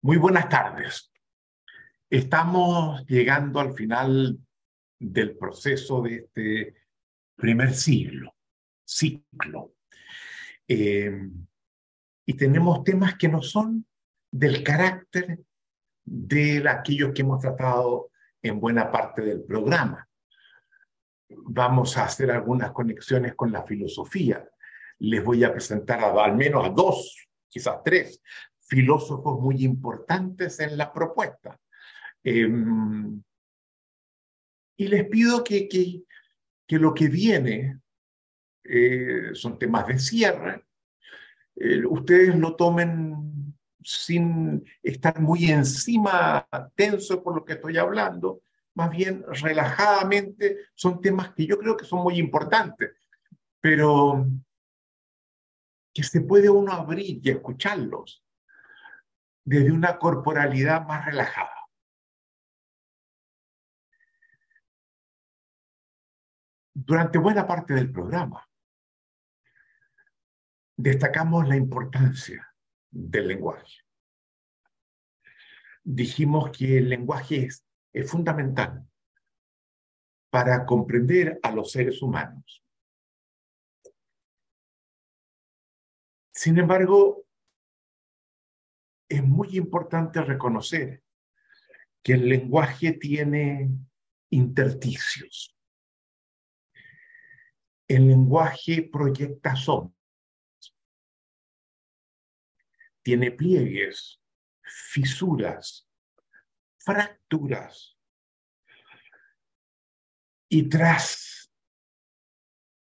[0.00, 1.12] Muy buenas tardes.
[2.08, 4.38] Estamos llegando al final
[4.96, 6.74] del proceso de este
[7.34, 8.36] primer siglo,
[8.84, 9.74] ciclo.
[10.68, 11.28] Eh,
[12.24, 13.84] y tenemos temas que no son
[14.30, 15.40] del carácter
[16.04, 20.08] de aquellos que hemos tratado en buena parte del programa.
[21.28, 24.48] Vamos a hacer algunas conexiones con la filosofía.
[25.00, 28.22] Les voy a presentar al menos a dos, quizás tres,
[28.68, 31.58] filósofos muy importantes en la propuesta.
[32.22, 33.22] Em,
[34.76, 36.04] y les pido que, que,
[36.66, 37.80] que, lo que viene
[38.62, 40.64] eh, son temas de cierre.
[41.56, 48.42] Eh, ustedes lo tomen sin estar muy encima, tenso por lo que estoy hablando,
[48.74, 52.90] más bien relajadamente, son temas que yo creo que son muy importantes,
[53.60, 54.26] pero
[55.94, 58.22] que se puede uno abrir y escucharlos
[59.48, 61.54] desde una corporalidad más relajada.
[66.74, 68.46] Durante buena parte del programa
[70.76, 72.54] destacamos la importancia
[72.90, 73.78] del lenguaje.
[75.82, 78.86] Dijimos que el lenguaje es, es fundamental
[80.28, 82.62] para comprender a los seres humanos.
[86.34, 87.27] Sin embargo,
[89.08, 91.02] es muy importante reconocer
[92.02, 93.70] que el lenguaje tiene
[94.30, 95.56] intersticios.
[97.88, 99.96] El lenguaje proyecta sombras,
[103.02, 104.20] tiene pliegues,
[104.62, 105.88] fisuras,
[106.76, 107.96] fracturas.
[110.50, 111.50] Y tras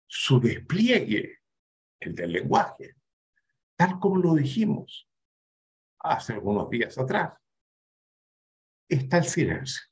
[0.06, 1.40] su despliegue,
[1.98, 2.94] el del lenguaje,
[3.76, 5.08] tal como lo dijimos,
[6.04, 7.32] hace algunos días atrás,
[8.88, 9.82] está el silencio.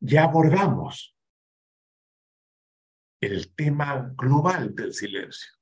[0.00, 1.14] Ya abordamos
[3.20, 5.52] el tema global del silencio,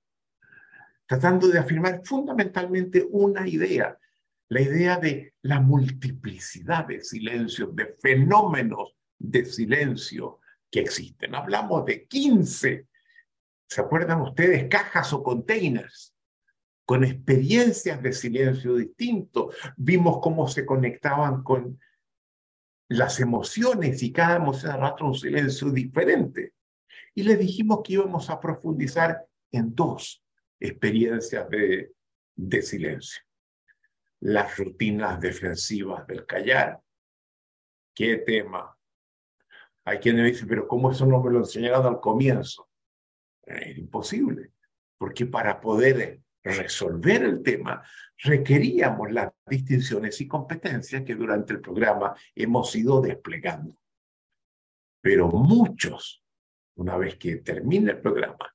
[1.06, 3.98] tratando de afirmar fundamentalmente una idea,
[4.48, 10.40] la idea de la multiplicidad de silencios, de fenómenos de silencio
[10.70, 11.34] que existen.
[11.34, 12.88] Hablamos de 15,
[13.68, 14.68] ¿se acuerdan ustedes?
[14.68, 16.14] Cajas o containers
[16.90, 19.52] con experiencias de silencio distinto.
[19.76, 21.78] Vimos cómo se conectaban con
[22.88, 26.54] las emociones y cada emoción arrastra un silencio diferente.
[27.14, 30.20] Y les dijimos que íbamos a profundizar en dos
[30.58, 31.92] experiencias de,
[32.34, 33.22] de silencio.
[34.18, 36.80] Las rutinas defensivas del callar.
[37.94, 38.76] ¿Qué tema?
[39.84, 42.68] Hay quienes dicen, pero ¿cómo eso no me lo enseñaron al comienzo?
[43.44, 44.50] Es imposible,
[44.98, 47.82] porque para poder resolver el tema,
[48.18, 53.80] requeríamos las distinciones y competencias que durante el programa hemos ido desplegando.
[55.00, 56.22] Pero muchos,
[56.76, 58.54] una vez que termine el programa,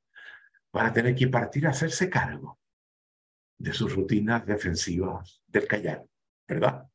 [0.71, 2.59] van a tener que partir a hacerse cargo
[3.57, 6.05] de sus rutinas defensivas del callar,
[6.47, 6.87] ¿verdad?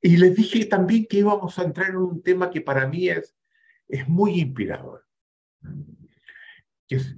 [0.00, 3.36] Y les dije también que íbamos a entrar en un tema que para mí es,
[3.88, 5.04] es muy inspirador,
[6.86, 7.16] que es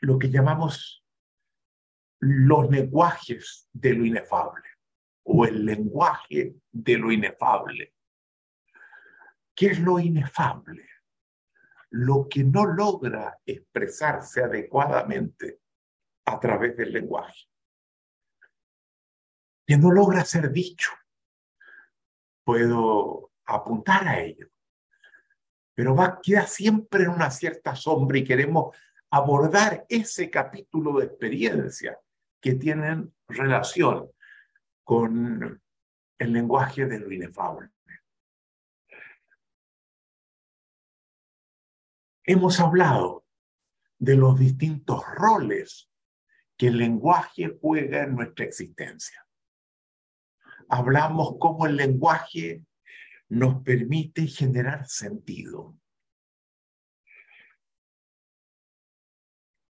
[0.00, 1.03] lo que llamamos
[2.24, 4.64] los lenguajes de lo inefable
[5.24, 7.94] o el lenguaje de lo inefable.
[9.54, 10.88] ¿Qué es lo inefable?
[11.90, 15.60] Lo que no logra expresarse adecuadamente
[16.24, 17.46] a través del lenguaje.
[19.66, 20.90] Que no logra ser dicho.
[22.42, 24.48] Puedo apuntar a ello.
[25.74, 28.76] Pero va, queda siempre en una cierta sombra y queremos
[29.10, 31.98] abordar ese capítulo de experiencia
[32.44, 34.10] que tienen relación
[34.82, 35.62] con
[36.18, 37.70] el lenguaje de lo inefable.
[42.22, 43.24] Hemos hablado
[43.98, 45.90] de los distintos roles
[46.58, 49.26] que el lenguaje juega en nuestra existencia.
[50.68, 52.62] Hablamos cómo el lenguaje
[53.30, 55.78] nos permite generar sentido.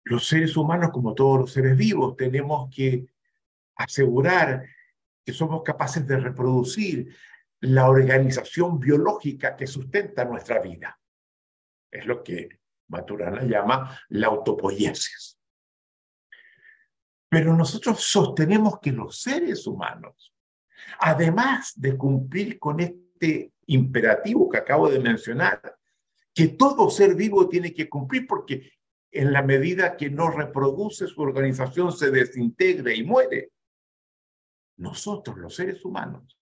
[0.05, 3.07] Los seres humanos, como todos los seres vivos, tenemos que
[3.77, 4.67] asegurar
[5.25, 7.15] que somos capaces de reproducir
[7.61, 10.99] la organización biológica que sustenta nuestra vida.
[11.91, 12.49] Es lo que
[12.89, 15.39] Maturana llama la autopoiesis.
[17.29, 20.35] Pero nosotros sostenemos que los seres humanos,
[20.99, 25.79] además de cumplir con este imperativo que acabo de mencionar,
[26.35, 28.73] que todo ser vivo tiene que cumplir porque
[29.13, 33.53] en la medida que no reproduce su organización, se desintegra y muere.
[34.79, 36.39] Nosotros, los seres humanos,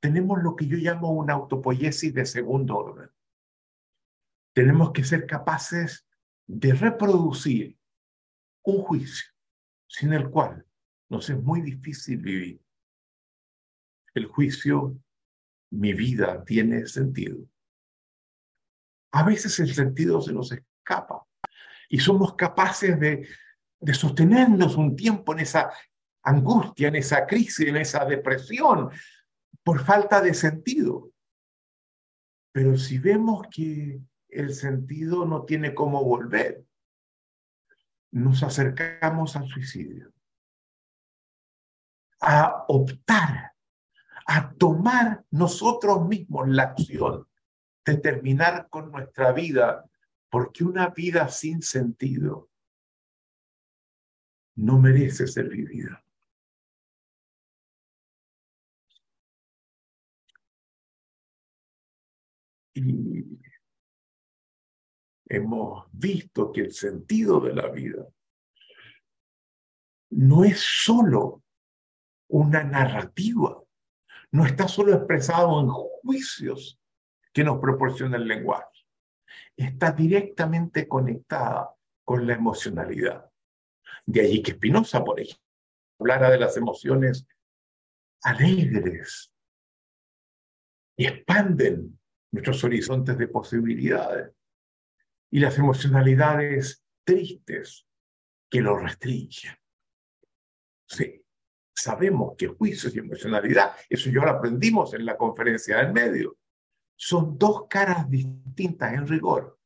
[0.00, 3.10] tenemos lo que yo llamo una autopoiesis de segundo orden.
[4.54, 6.08] Tenemos que ser capaces
[6.46, 7.78] de reproducir
[8.64, 9.30] un juicio
[9.86, 10.66] sin el cual
[11.10, 12.62] nos es muy difícil vivir.
[14.14, 14.98] El juicio,
[15.70, 17.46] mi vida tiene sentido.
[19.12, 21.26] A veces el sentido se nos escapa
[21.90, 23.28] y somos capaces de,
[23.80, 25.70] de sostenernos un tiempo en esa
[26.22, 28.90] angustia, en esa crisis, en esa depresión,
[29.64, 31.10] por falta de sentido.
[32.52, 36.64] Pero si vemos que el sentido no tiene cómo volver,
[38.12, 40.12] nos acercamos al suicidio,
[42.20, 43.52] a optar,
[44.26, 47.26] a tomar nosotros mismos la acción
[47.84, 49.89] de terminar con nuestra vida,
[50.30, 52.48] porque una vida sin sentido
[54.56, 56.04] no merece ser vivida.
[62.74, 63.40] Y
[65.26, 68.06] hemos visto que el sentido de la vida
[70.10, 71.42] no es solo
[72.28, 73.60] una narrativa,
[74.32, 76.80] no está solo expresado en juicios
[77.32, 78.69] que nos proporciona el lenguaje,
[79.56, 81.74] está directamente conectada
[82.04, 83.30] con la emocionalidad.
[84.06, 85.44] De allí que Spinoza, por ejemplo,
[86.00, 87.26] hablara de las emociones
[88.22, 89.32] alegres
[90.96, 91.98] y expanden
[92.32, 94.32] nuestros horizontes de posibilidades
[95.30, 97.86] y las emocionalidades tristes
[98.50, 99.56] que lo restringen.
[100.86, 101.24] Sí,
[101.74, 106.36] sabemos que juicios y emocionalidad, eso ya lo aprendimos en la conferencia del medio,
[107.02, 109.58] son dos caras distintas en rigor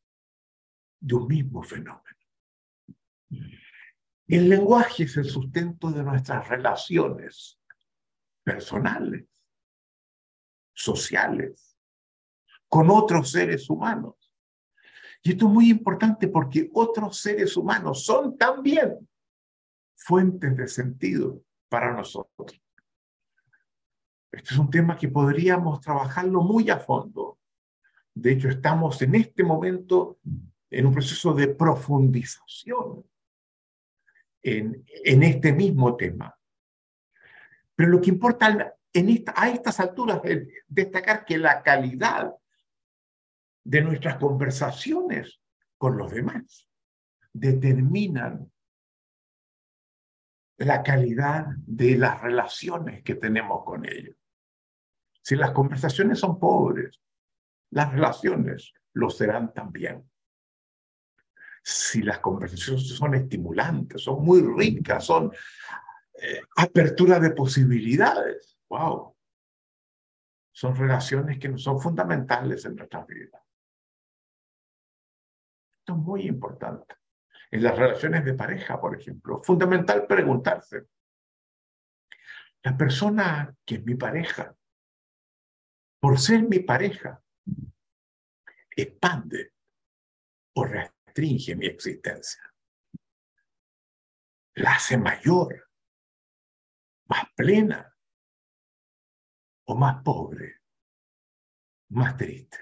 [1.00, 2.16] de un mismo fenómeno.
[4.28, 7.58] El lenguaje es el sustento de nuestras relaciones
[8.44, 9.26] personales,
[10.72, 11.76] sociales,
[12.68, 14.14] con otros seres humanos.
[15.20, 19.08] Y esto es muy importante porque otros seres humanos son también
[19.96, 22.63] fuentes de sentido para nosotros.
[24.36, 27.38] Este es un tema que podríamos trabajarlo muy a fondo.
[28.12, 30.18] De hecho, estamos en este momento
[30.70, 33.04] en un proceso de profundización
[34.42, 34.84] en,
[35.22, 36.36] este mismo tema.
[37.74, 38.76] Pero lo que importa
[39.34, 42.34] a estas alturas es destacar que la calidad
[43.64, 45.40] de nuestras conversaciones
[45.78, 46.68] con los demás
[47.32, 48.50] determinan
[50.58, 54.23] la calidad de las relaciones que tenemos con ellos.
[55.24, 57.00] Si las conversaciones son pobres,
[57.70, 60.06] las relaciones lo serán también.
[61.62, 65.32] Si las conversaciones son estimulantes, son muy ricas, son
[66.20, 69.16] eh, apertura de posibilidades, wow.
[70.52, 73.42] Son relaciones que son fundamentales en nuestras vidas.
[75.78, 76.96] Esto es muy importante.
[77.50, 80.86] En las relaciones de pareja, por ejemplo, fundamental preguntarse,
[82.62, 84.54] la persona que es mi pareja,
[86.04, 87.24] por ser mi pareja,
[88.76, 89.54] expande
[90.54, 92.42] o restringe mi existencia.
[94.56, 95.70] La hace mayor,
[97.06, 97.96] más plena
[99.64, 100.60] o más pobre,
[101.88, 102.58] más triste.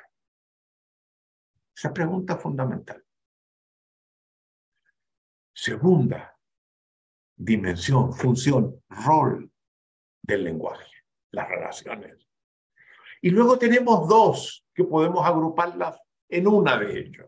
[1.75, 3.05] Esa pregunta fundamental.
[5.53, 6.39] Segunda
[7.35, 9.53] dimensión, función, rol
[10.23, 10.93] del lenguaje,
[11.33, 12.32] las relaciones.
[13.23, 15.99] Y luego tenemos dos que podemos agruparlas
[16.29, 17.27] en una de ellas.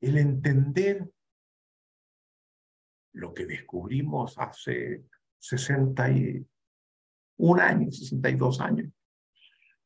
[0.00, 1.10] El entender
[3.14, 5.04] lo que descubrimos hace
[5.38, 8.92] 61 años, 62 años,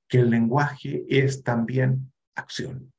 [0.09, 2.93] que el lenguaje es también acción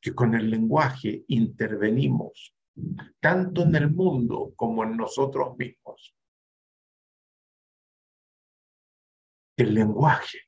[0.00, 2.54] que con el lenguaje intervenimos
[3.20, 6.14] tanto en el mundo como en nosotros mismos.
[9.60, 10.38] El lenguaje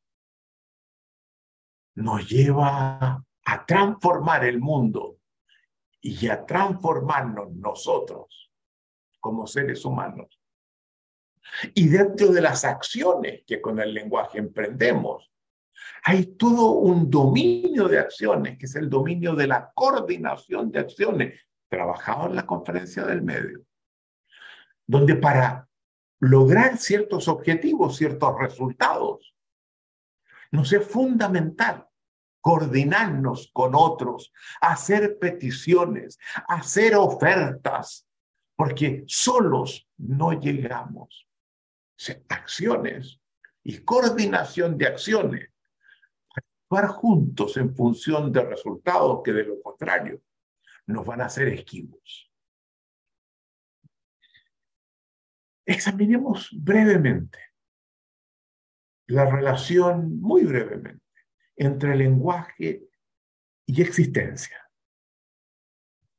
[1.96, 5.18] nos lleva a transformar el mundo
[6.00, 8.50] y a transformarnos nosotros
[9.20, 10.40] como seres humanos.
[11.74, 15.30] Y dentro de las acciones que con el lenguaje emprendemos,
[16.04, 21.38] hay todo un dominio de acciones, que es el dominio de la coordinación de acciones,
[21.68, 23.60] trabajado en la conferencia del medio,
[24.86, 25.68] donde para
[26.22, 29.34] lograr ciertos objetivos, ciertos resultados,
[30.52, 31.88] nos es fundamental
[32.40, 38.06] coordinarnos con otros, hacer peticiones, hacer ofertas,
[38.54, 41.28] porque solos no llegamos.
[42.28, 43.20] Acciones
[43.64, 45.50] y coordinación de acciones,
[46.34, 50.22] actuar juntos en función de resultados que de lo contrario
[50.86, 52.31] nos van a hacer esquivos.
[55.64, 57.38] Examinemos brevemente
[59.06, 61.02] la relación, muy brevemente,
[61.56, 62.88] entre lenguaje
[63.66, 64.58] y existencia.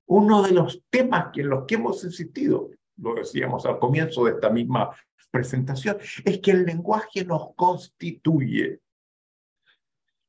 [0.05, 4.49] Uno de los temas en los que hemos insistido, lo decíamos al comienzo de esta
[4.49, 4.95] misma
[5.31, 8.81] presentación, es que el lenguaje nos constituye,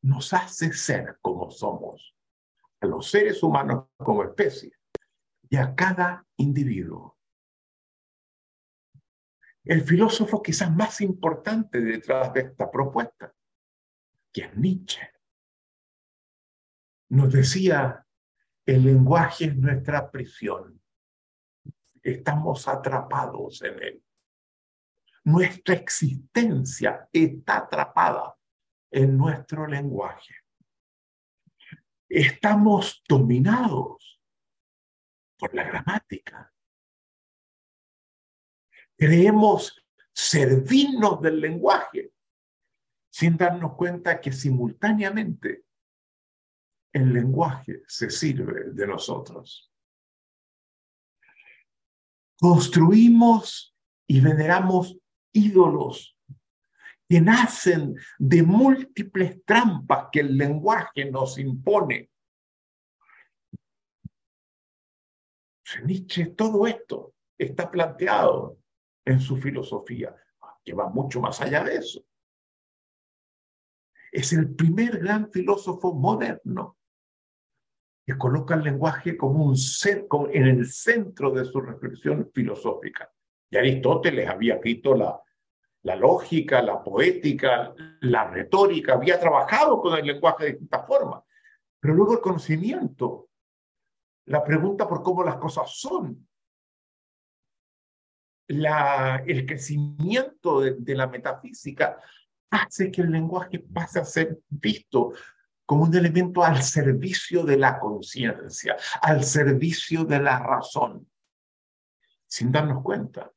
[0.03, 2.15] nos hace ser como somos,
[2.81, 4.73] a los seres humanos como especie
[5.51, 7.14] y a cada individuo.
[9.65, 13.35] El filósofo quizás más importante detrás de esta propuesta
[14.31, 15.01] que es Nietzsche.
[17.11, 18.05] Nos decía,
[18.67, 20.83] el lenguaje es nuestra prisión.
[22.03, 24.05] Estamos atrapados en él.
[25.23, 28.37] Nuestra existencia está atrapada
[28.91, 30.35] en nuestro lenguaje.
[32.09, 34.21] Estamos dominados
[35.39, 36.54] por la gramática.
[39.05, 39.85] Creemos
[40.15, 42.11] servirnos del lenguaje
[43.13, 45.67] sin darnos cuenta que simultáneamente
[46.91, 49.71] el lenguaje se sirve de nosotros.
[52.41, 54.97] Construimos y veneramos
[55.35, 56.17] ídolos
[57.07, 62.11] que nacen de múltiples trampas que el lenguaje nos impone.
[65.85, 68.64] Nietzsche, todo esto está planteado
[69.05, 70.15] en su filosofía,
[70.65, 72.05] que va mucho más allá de eso
[74.15, 76.79] es el primer gran filósofo moderno
[78.07, 83.11] que coloca el lenguaje como un ser, en el centro de su reflexión filosófica.
[83.51, 85.21] Y Aristóteles había escrito la,
[85.83, 91.25] la lógica, la poética, la retórica, había trabajado con el lenguaje de distintas formas.
[91.81, 93.31] Pero luego el conocimiento,
[94.27, 96.29] la pregunta por cómo las cosas son,
[98.49, 101.99] la, el crecimiento de la metafísica
[102.51, 105.13] hace que el lenguaje pase a ser visto
[105.67, 111.09] como un elemento al servicio de la conciencia, al servicio de la razón,
[112.27, 113.31] sin darnos cuenta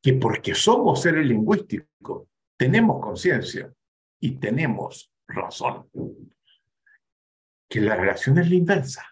[0.00, 3.72] que porque somos seres lingüísticos, tenemos conciencia
[4.20, 5.90] y tenemos razón.
[7.68, 9.04] Que la relación es la inversa.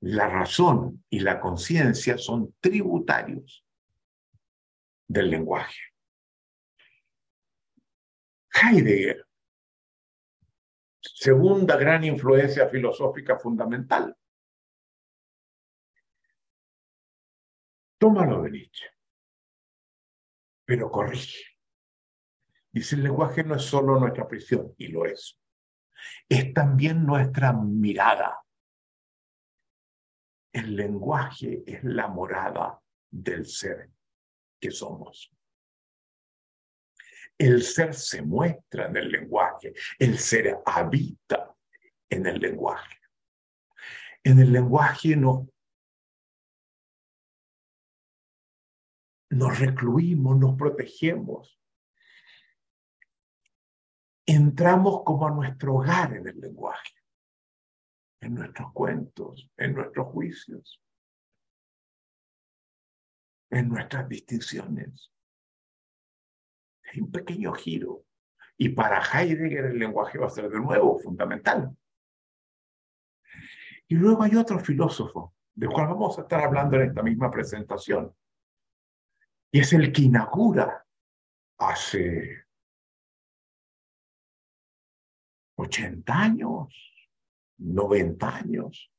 [0.00, 3.64] La razón y la conciencia son tributarios
[5.10, 5.80] del lenguaje.
[8.54, 9.26] Heidegger,
[11.00, 14.16] segunda gran influencia filosófica fundamental.
[17.98, 18.86] Tómalo de Nietzsche,
[20.64, 21.44] pero corrige.
[22.70, 25.40] Dice, el lenguaje no es solo nuestra prisión, y lo es.
[26.28, 28.44] Es también nuestra mirada.
[30.52, 33.90] El lenguaje es la morada del ser
[34.60, 35.32] que somos.
[37.38, 41.54] El ser se muestra en el lenguaje, el ser habita
[42.08, 42.98] en el lenguaje.
[44.22, 45.48] En el lenguaje no
[49.30, 51.58] nos recluimos, nos protegemos.
[54.26, 56.94] Entramos como a nuestro hogar en el lenguaje,
[58.20, 60.82] en nuestros cuentos, en nuestros juicios,
[63.50, 65.10] en nuestras distinciones
[66.98, 68.04] un pequeño giro.
[68.56, 71.76] Y para Heidegger el lenguaje va a ser de nuevo fundamental.
[73.86, 78.14] Y luego hay otro filósofo, del cual vamos a estar hablando en esta misma presentación.
[79.52, 80.86] Y es el que inaugura
[81.58, 82.44] hace
[85.56, 86.68] 80 años,
[87.58, 88.92] 90 años,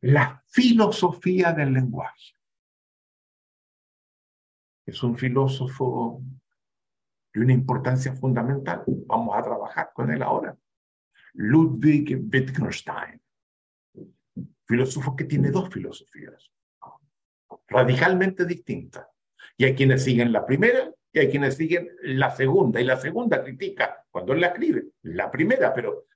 [0.00, 2.34] la filosofía del lenguaje.
[4.86, 6.22] Es un filósofo
[7.32, 8.82] de una importancia fundamental.
[8.86, 10.56] Vamos a trabajar con él ahora.
[11.34, 13.20] Ludwig Wittgenstein,
[14.66, 16.52] filósofo que tiene dos filosofías
[17.72, 19.06] radicalmente distintas.
[19.56, 22.80] Y hay quienes siguen la primera y hay quienes siguen la segunda.
[22.80, 26.06] Y la segunda critica, cuando él la escribe, la primera, pero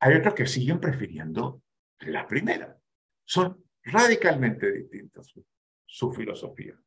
[0.00, 1.62] hay otros que siguen prefiriendo
[2.00, 2.76] la primera.
[3.24, 5.44] Son radicalmente distintas su,
[5.86, 6.78] su filosofía.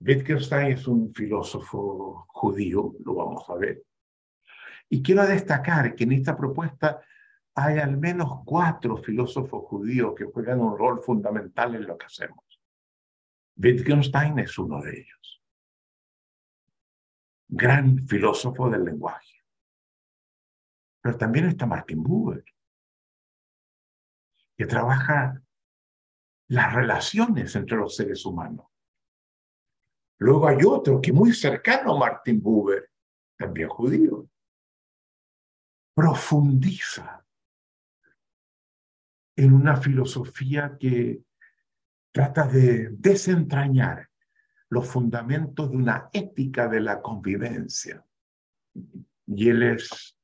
[0.00, 3.82] Wittgenstein es un filósofo judío, lo vamos a ver,
[4.88, 7.02] Y quiero destacar que en esta propuesta
[7.54, 12.44] hay al menos cuatro filósofos judíos que juegan un rol fundamental en lo que hacemos.
[13.56, 15.42] Wittgenstein es uno de ellos.
[17.48, 19.44] Gran filósofo del lenguaje.
[21.02, 22.44] Pero también está Martin Buber,
[24.56, 25.42] que trabaja
[26.48, 28.66] las relaciones entre los seres humanos.
[30.18, 32.90] Luego hay otro que muy cercano a Martin Buber,
[33.36, 34.28] también judío,
[35.94, 37.24] profundiza
[39.36, 41.22] en una filosofía que
[42.12, 44.08] trata de desentrañar
[44.70, 48.04] los fundamentos de una ética de la convivencia.
[49.26, 50.16] Y él es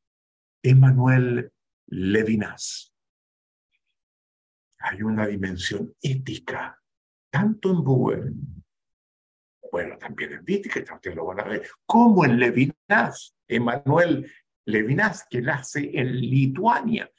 [0.62, 1.52] Emmanuel
[1.86, 2.92] Levinas.
[4.80, 6.82] Hay una dimensión ética,
[7.30, 8.32] tanto en Buber
[9.74, 14.30] bueno, también en Wittgenstein, ustedes lo van a ver, como en Levinas, Emanuel
[14.66, 17.10] Levinas, que nace en Lituania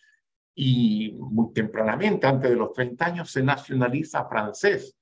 [0.56, 4.98] y muy tempranamente, antes de los 30 años, se nacionaliza francés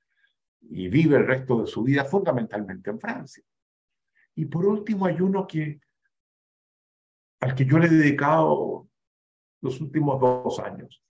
[0.61, 3.43] y vive el resto de su vida fundamentalmente en Francia.
[4.33, 5.79] Y por último hay uno que,
[7.39, 8.89] al que yo le he dedicado
[9.61, 11.03] los últimos dos años,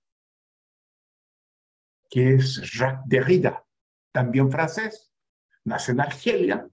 [2.09, 3.65] que es Jacques Derrida,
[4.11, 5.12] también francés,
[5.65, 6.67] nace en Argelia,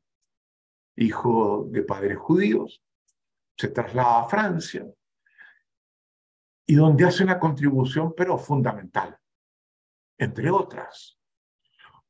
[0.96, 2.82] hijo de padres judíos,
[3.56, 4.86] se traslada a Francia
[6.66, 9.18] y donde hace una contribución pero fundamental,
[10.18, 11.18] entre otras,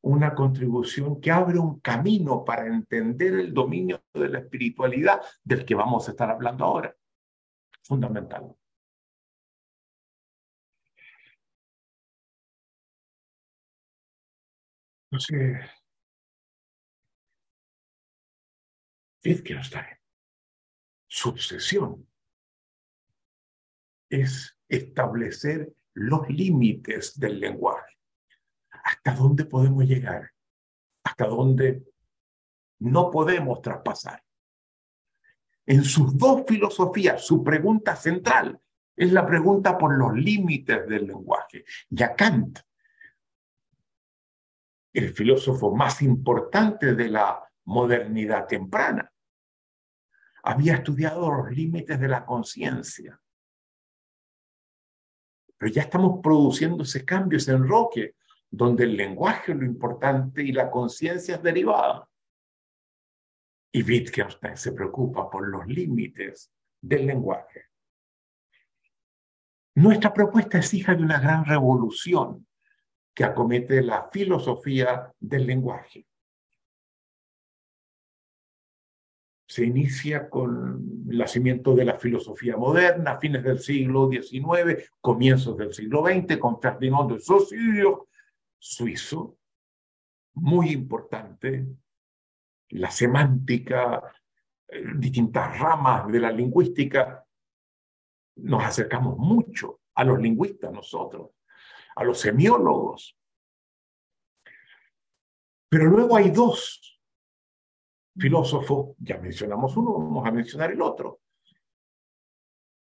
[0.03, 5.75] una contribución que abre un camino para entender el dominio de la espiritualidad del que
[5.75, 6.95] vamos a estar hablando ahora.
[7.83, 8.55] Fundamental.
[15.11, 15.80] Entonces,
[19.25, 19.99] Wittgenstein,
[21.07, 22.07] su obsesión
[24.09, 27.99] es establecer los límites del lenguaje.
[28.71, 30.31] ¿Hasta dónde podemos llegar?
[31.05, 31.85] ¿Hasta dónde
[32.79, 34.23] no podemos traspasar?
[35.67, 38.61] En sus dos filosofías, su pregunta central
[38.97, 41.65] es la pregunta por los límites del lenguaje.
[41.89, 42.59] Ya Kant,
[44.93, 49.13] el filósofo más importante de la modernidad temprana.
[50.43, 53.21] Había estudiado los límites de la conciencia.
[55.57, 58.17] Pero ya estamos produciendo ese cambio, ese enroque,
[58.51, 62.09] donde el lenguaje es lo importante y la conciencia es derivada.
[63.73, 67.67] Y Wittgenstein se preocupa por los límites del lenguaje.
[69.77, 72.49] Nuestra propuesta es hija de una gran revolución
[73.15, 76.10] que acomete la filosofía del lenguaje.
[79.51, 85.75] Se inicia con el nacimiento de la filosofía moderna, fines del siglo XIX, comienzos del
[85.75, 87.97] siglo XX, con Ferdinand de Saussure,
[88.57, 89.39] suizo,
[90.35, 91.67] muy importante,
[92.69, 94.01] la semántica,
[94.69, 97.27] eh, distintas ramas de la lingüística,
[98.37, 101.33] nos acercamos mucho a los lingüistas nosotros,
[101.97, 103.19] a los semiólogos.
[105.69, 106.90] Pero luego hay dos
[108.17, 111.21] filósofo, ya mencionamos uno, vamos a mencionar el otro,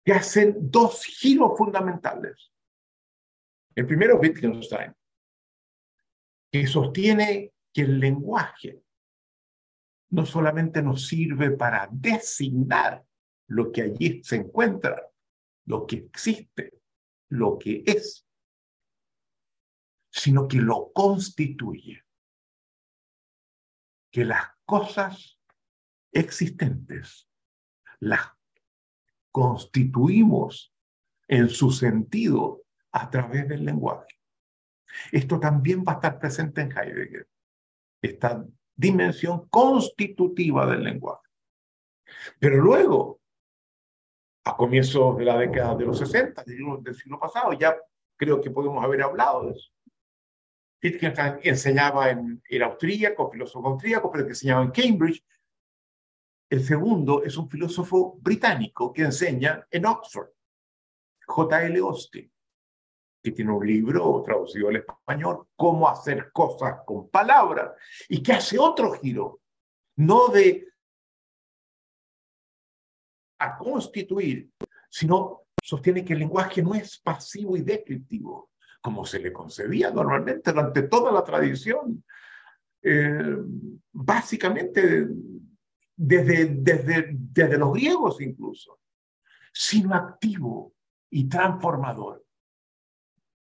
[0.04, 2.52] que hacen dos giros fundamentales.
[3.74, 4.94] El primero es Wittgenstein,
[6.52, 8.82] que sostiene que el lenguaje
[10.10, 13.04] no solamente nos sirve para designar
[13.48, 15.10] lo que allí se encuentra,
[15.66, 16.80] lo que existe,
[17.30, 18.24] lo que es,
[20.10, 22.04] sino que lo constituye.
[24.12, 25.38] Que las cosas
[26.12, 27.28] existentes,
[28.00, 28.32] las
[29.30, 30.72] constituimos
[31.28, 34.14] en su sentido a través del lenguaje.
[35.10, 37.28] Esto también va a estar presente en Heidegger,
[38.00, 38.44] esta
[38.76, 41.28] dimensión constitutiva del lenguaje.
[42.38, 43.20] Pero luego,
[44.44, 47.76] a comienzos de la década de los 60, del siglo pasado, ya
[48.16, 49.73] creo que podemos haber hablado de eso.
[50.84, 55.24] Wittgenstein enseñaba en, era austríaco, filósofo austríaco, pero que enseñaba en Cambridge.
[56.50, 60.28] El segundo es un filósofo británico que enseña en Oxford,
[61.26, 61.78] J.L.
[61.78, 62.30] Austin,
[63.22, 67.72] que tiene un libro traducido al español, Cómo hacer cosas con palabras,
[68.10, 69.40] y que hace otro giro,
[69.96, 70.68] no de
[73.38, 74.50] a constituir,
[74.90, 78.50] sino sostiene que el lenguaje no es pasivo y descriptivo,
[78.84, 82.04] como se le concebía normalmente durante toda la tradición,
[82.82, 83.34] eh,
[83.90, 85.06] básicamente
[85.96, 88.80] desde, desde, desde los griegos incluso,
[89.50, 90.74] sino activo
[91.08, 92.26] y transformador.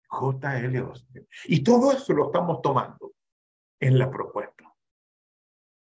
[0.09, 0.79] J.L.
[0.79, 1.29] Austin.
[1.45, 3.13] Y todo eso lo estamos tomando
[3.79, 4.75] en la propuesta.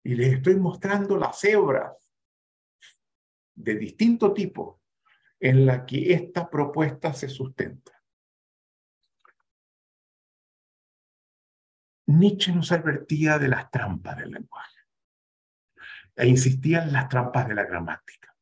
[0.02, 1.94] Y les estoy mostrando las hebras
[3.54, 4.80] de distinto tipo
[5.38, 7.95] en la que esta propuesta se sustenta.
[12.06, 14.80] Nietzsche nos advertía de las trampas del lenguaje
[16.14, 18.34] e insistía en las trampas de la gramática.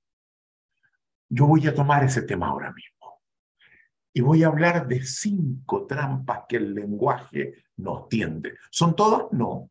[1.29, 3.23] Yo voy a tomar ese tema ahora mismo
[4.13, 8.57] y voy a hablar de cinco trampas que el lenguaje nos tiende.
[8.71, 9.33] ¿Son todas?
[9.33, 9.71] No.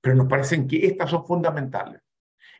[0.00, 2.02] Pero nos parecen que estas son fundamentales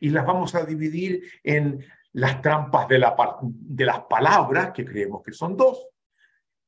[0.01, 3.05] y las vamos a dividir en las trampas de,
[3.45, 5.89] de las palabras, que creemos que son dos,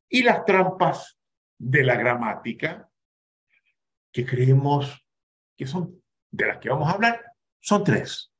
[0.09, 1.19] y las trampas
[1.59, 2.89] de la gramática,
[4.15, 5.05] que creemos
[5.57, 6.01] que son,
[6.31, 8.33] de las que vamos a hablar, son tres.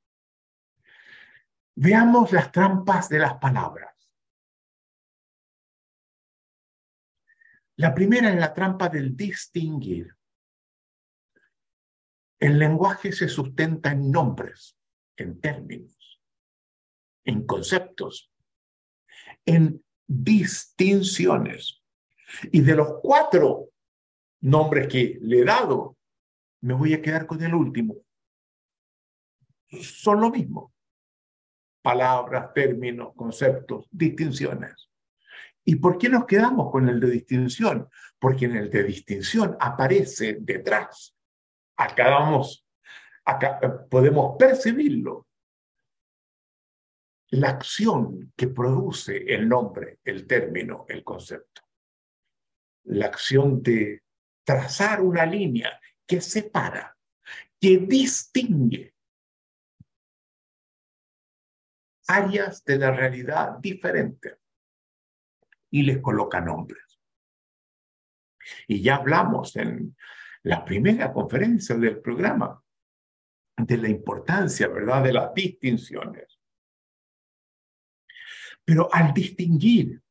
[1.75, 3.93] Veamos las trampas de las palabras.
[7.77, 10.17] La primera es la trampa del distinguir.
[12.39, 14.79] El lenguaje se sustenta en nombres,
[15.17, 16.23] en términos,
[17.25, 18.33] en conceptos,
[19.45, 21.83] en distinciones.
[22.53, 23.74] Y de los cuatro
[24.45, 25.97] nombres que le he dado,
[26.61, 27.97] me voy a quedar con el último.
[29.81, 30.73] Son lo mismo.
[31.83, 34.91] Palabras, términos, conceptos, distinciones.
[35.65, 37.89] ¿Y por qué nos quedamos con el de distinción?
[38.19, 41.17] Porque en el de distinción aparece detrás.
[41.77, 42.67] Acá vamos,
[43.25, 45.27] acá eh, podemos percibirlo.
[47.31, 51.63] La acción que produce el nombre, el término, el concepto.
[52.85, 54.04] La acción de
[54.45, 56.97] trazar una línea que separa,
[57.61, 58.95] que distingue
[62.07, 64.39] áreas de la realidad diferentes
[65.71, 67.01] y les coloca nombres.
[68.69, 69.97] Y ya hablamos en
[70.43, 72.63] la primera conferencia del programa
[73.57, 76.39] de la importancia, ¿verdad?, de las distinciones.
[78.65, 80.03] Pero al distinguir,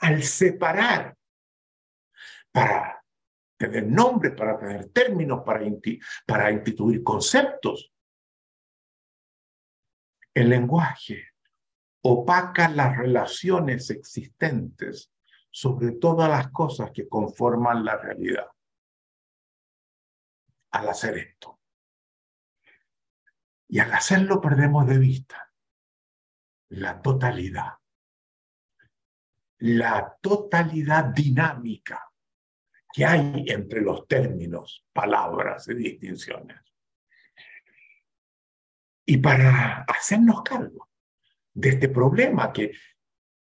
[0.00, 1.16] al separar,
[2.52, 2.93] para
[3.56, 5.60] tener nombres, para tener términos, para,
[6.26, 7.92] para instituir conceptos,
[10.34, 11.34] el lenguaje
[12.02, 15.12] opaca las relaciones existentes
[15.50, 18.46] sobre todas las cosas que conforman la realidad.
[20.72, 21.60] Al hacer esto.
[23.68, 25.52] Y al hacerlo perdemos de vista
[26.70, 27.78] la totalidad.
[29.58, 32.12] La totalidad dinámica
[32.94, 36.60] que hay entre los términos, palabras y distinciones.
[39.04, 40.88] Y para hacernos cargo
[41.52, 42.70] de este problema, que,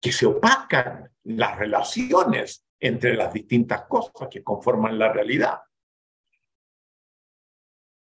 [0.01, 5.61] que se opacan las relaciones entre las distintas cosas que conforman la realidad.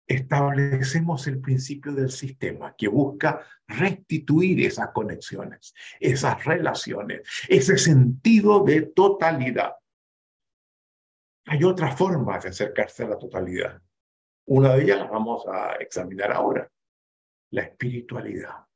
[0.07, 8.83] Establecemos el principio del sistema que busca restituir esas conexiones, esas relaciones, ese sentido de
[8.83, 9.73] totalidad.
[11.47, 13.81] Hay otras formas de acercarse a la totalidad.
[14.47, 16.71] Una de ellas la vamos a examinar ahora,
[17.51, 18.67] la espiritualidad.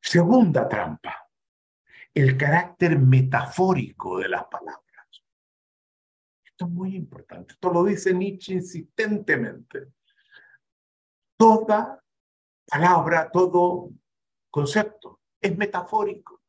[0.00, 1.28] Segunda trampa,
[2.12, 4.82] el carácter metafórico de las palabras.
[6.44, 7.54] Esto es muy importante.
[7.54, 9.92] Esto lo dice Nietzsche insistentemente.
[11.36, 12.02] Toda
[12.66, 13.90] palabra, todo
[14.50, 16.42] concepto es metafórico.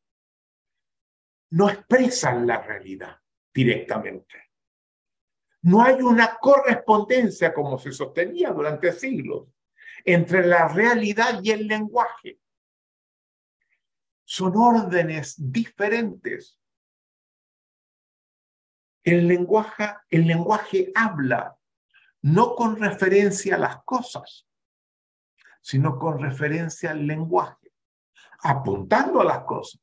[1.52, 3.23] No expresan la realidad
[3.54, 4.52] directamente.
[5.62, 9.48] No hay una correspondencia, como se sostenía durante siglos,
[10.04, 12.40] entre la realidad y el lenguaje
[14.26, 16.60] son órdenes diferentes.
[19.04, 21.58] El lenguaje, el lenguaje habla
[22.22, 24.48] no con referencia a las cosas,
[25.62, 27.74] sino con referencia al lenguaje,
[28.40, 29.83] apuntando a las cosas.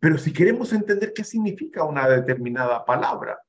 [0.00, 3.40] Pero si queremos entender qué significa una determinada palabra,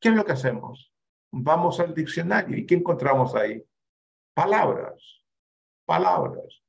[0.00, 0.92] ¿qué es lo que hacemos?
[1.32, 3.62] Vamos al diccionario y ¿qué encontramos ahí?
[4.34, 5.22] Palabras,
[5.84, 6.62] palabras,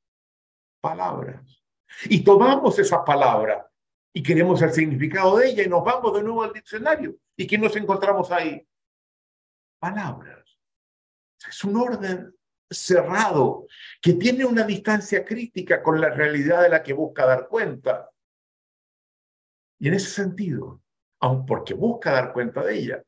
[0.82, 1.64] palabras.
[2.06, 3.70] Y tomamos esa palabra
[4.14, 7.16] y queremos el significado de ella y nos vamos de nuevo al diccionario.
[7.36, 8.68] ¿Y qué nos encontramos ahí?
[9.80, 10.58] Palabras.
[11.48, 12.37] Es un orden
[12.70, 13.68] cerrado
[14.02, 18.10] que tiene una distancia crítica con la realidad de la que busca dar cuenta.
[19.80, 20.82] Y en ese sentido,
[21.20, 23.04] aun porque busca dar cuenta de ella,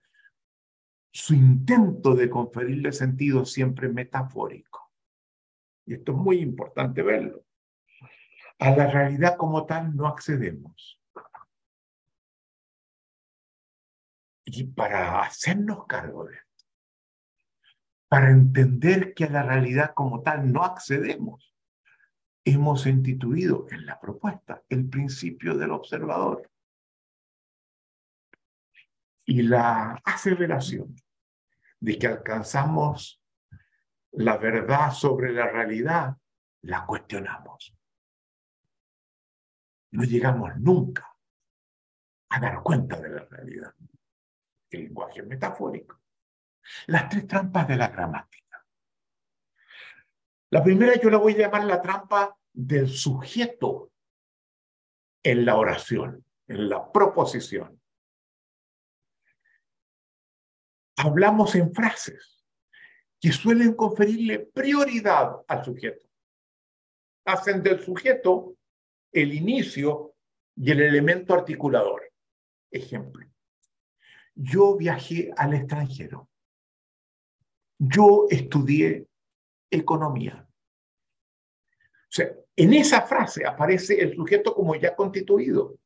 [1.12, 4.92] su intento de conferirle sentido siempre metafórico.
[5.86, 7.44] Y esto es muy importante verlo.
[8.60, 11.02] A la realidad como tal no accedemos.
[14.46, 16.49] Y para hacernos cargo de esto,
[18.10, 21.54] para entender que a la realidad como tal no accedemos,
[22.44, 26.50] hemos instituido en la propuesta el principio del observador
[29.26, 30.96] y la aceleración
[31.80, 33.22] de que alcanzamos
[34.14, 36.18] la verdad sobre la realidad,
[36.64, 37.78] la cuestionamos.
[39.92, 41.16] No llegamos nunca
[42.30, 43.74] a dar cuenta de la realidad.
[44.72, 45.99] El lenguaje metafórico.
[46.88, 48.66] Las tres trampas de la gramática.
[50.52, 53.92] La primera yo la voy a llamar la trampa del sujeto
[55.24, 57.80] en la oración, en la proposición.
[61.00, 62.44] hablamos en frases
[63.22, 66.06] que suelen conferirle prioridad al sujeto.
[67.26, 68.56] Hacen del sujeto
[69.12, 70.16] el inicio
[70.56, 72.12] y el elemento articulador.
[72.70, 73.26] Ejemplo,
[74.36, 76.29] yo viajé al extranjero.
[77.80, 79.08] Yo estudié
[79.72, 80.48] economía.
[81.74, 85.80] O sea, en esa frase aparece el sujeto como ya constituido.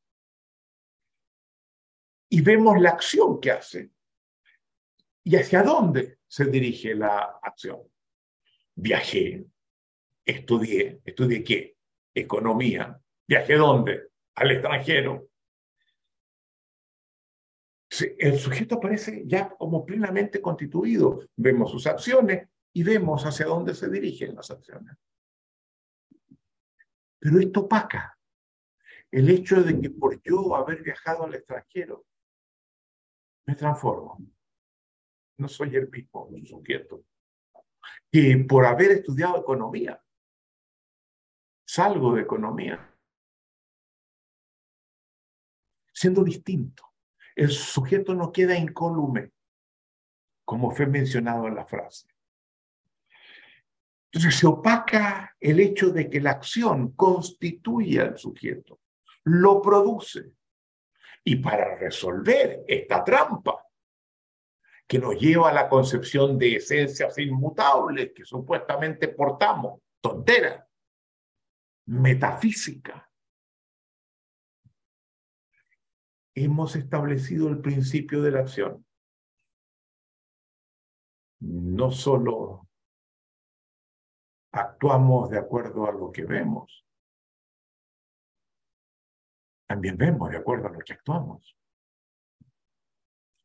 [2.29, 3.93] Y vemos la acción que hace
[5.23, 7.79] ¿Y hacia dónde se dirige la acción?
[8.75, 9.45] Viajé,
[10.25, 11.77] estudié, estudié qué?
[12.13, 12.99] Economía.
[13.25, 14.10] ¿Viajé dónde?
[14.36, 15.29] Al extranjero.
[18.17, 21.27] El sujeto aparece ya como plenamente constituido.
[21.36, 24.95] Vemos sus acciones y vemos hacia dónde se dirigen las acciones.
[27.19, 28.17] Pero esto opaca
[29.12, 32.06] el hecho de que por yo haber viajado al extranjero,
[33.45, 34.17] me transformo
[35.38, 37.03] no soy el mismo sujeto
[38.12, 40.01] que por haber estudiado economía.
[41.65, 42.95] Salgo de economía.
[45.91, 46.92] Siendo distinto.
[47.36, 49.32] El sujeto no queda incólume,
[50.46, 52.08] como fue mencionado en la frase.
[54.12, 58.80] Entonces se opaca el hecho de que la acción constituye al sujeto,
[59.24, 60.34] lo produce.
[61.24, 63.63] Y para resolver esta trampa,
[64.88, 70.67] que nos lleva a la concepción de esencias inmutables que supuestamente portamos, tontera,
[71.88, 73.10] metafísica.
[76.36, 78.86] Hemos establecido el principio de la acción.
[81.39, 82.67] No solo
[84.52, 86.86] actuamos de acuerdo a lo que vemos,
[89.67, 91.56] también vemos de acuerdo a lo que actuamos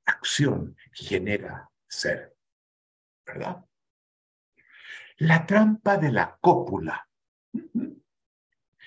[0.09, 2.35] acción genera ser.
[3.27, 3.64] ¿Verdad?
[5.18, 7.09] La trampa de la cópula.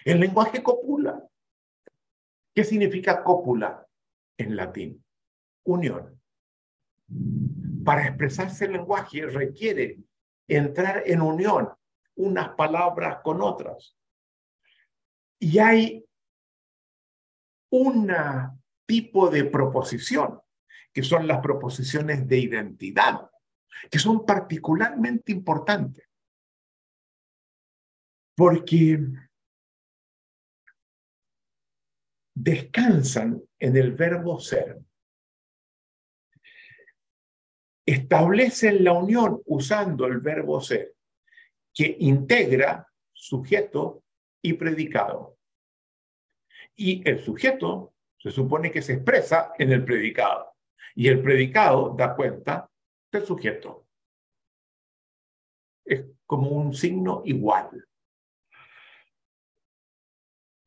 [0.05, 1.27] El lenguaje cópula.
[2.53, 3.80] ¿Qué significa cópula
[4.41, 5.03] en latín?
[5.63, 6.19] Unión.
[7.83, 9.99] Para expresarse el lenguaje requiere
[10.47, 11.69] entrar en unión
[12.15, 13.95] unas palabras con otras.
[15.39, 16.05] Y hay
[17.71, 18.11] un
[18.85, 20.39] tipo de proposición
[20.93, 23.29] que son las proposiciones de identidad,
[23.89, 26.07] que son particularmente importantes,
[28.35, 28.99] porque
[32.33, 34.79] descansan en el verbo ser,
[37.85, 40.95] establecen la unión usando el verbo ser,
[41.73, 44.03] que integra sujeto
[44.41, 45.37] y predicado.
[46.75, 50.55] Y el sujeto se supone que se expresa en el predicado.
[50.95, 52.69] Y el predicado da cuenta
[53.11, 53.87] del sujeto.
[55.85, 57.87] Es como un signo igual.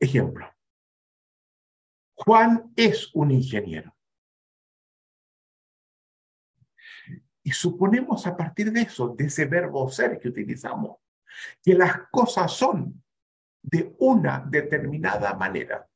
[0.01, 0.54] Ejemplo.
[2.15, 3.95] Juan es un ingeniero.
[7.43, 10.99] Y suponemos a partir de eso, de ese verbo ser que utilizamos,
[11.63, 13.03] que las cosas son
[13.61, 15.89] de una determinada manera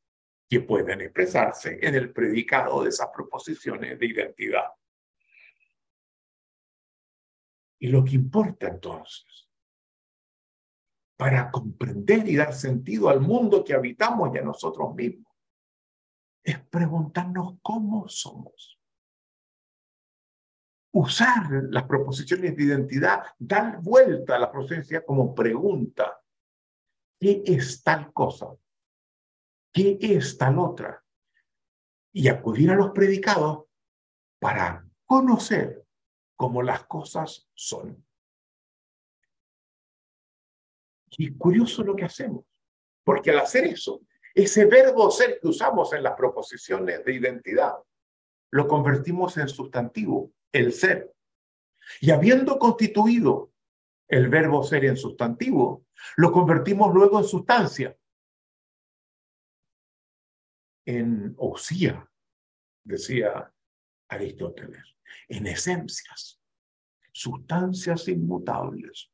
[0.49, 4.73] que pueden expresarse en el predicado de esas proposiciones de identidad.
[7.81, 9.49] Y lo que importa entonces,
[11.17, 15.28] para comprender y dar sentido al mundo que habitamos y a nosotros mismos,
[16.49, 18.81] es preguntarnos cómo somos.
[20.95, 26.19] Usar las proposiciones de identidad, dar vuelta a la procedencia como pregunta.
[27.21, 28.47] ¿Qué es tal cosa?
[29.71, 31.05] ¿Qué es tal otra?
[32.15, 33.67] Y acudir a los predicados
[34.41, 35.85] para conocer
[36.35, 38.03] cómo las cosas son.
[41.11, 42.47] Y curioso lo que hacemos,
[43.05, 44.01] Porque al hacer eso,
[44.35, 47.75] ese verbo ser que usamos en las proposiciones de identidad,
[48.51, 51.15] lo convertimos en sustantivo, el ser.
[52.01, 53.53] Y habiendo constituido
[54.07, 55.87] el verbo ser en sustantivo,
[56.17, 57.97] lo convertimos luego en sustancia,
[60.87, 62.11] en osía,
[62.83, 63.53] decía
[64.09, 64.97] Aristóteles,
[65.29, 66.41] en esencias,
[67.13, 69.11] sustancias inmutables.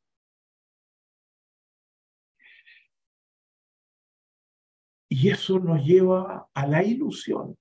[5.16, 7.56] Y eso nos lleva a la ilusión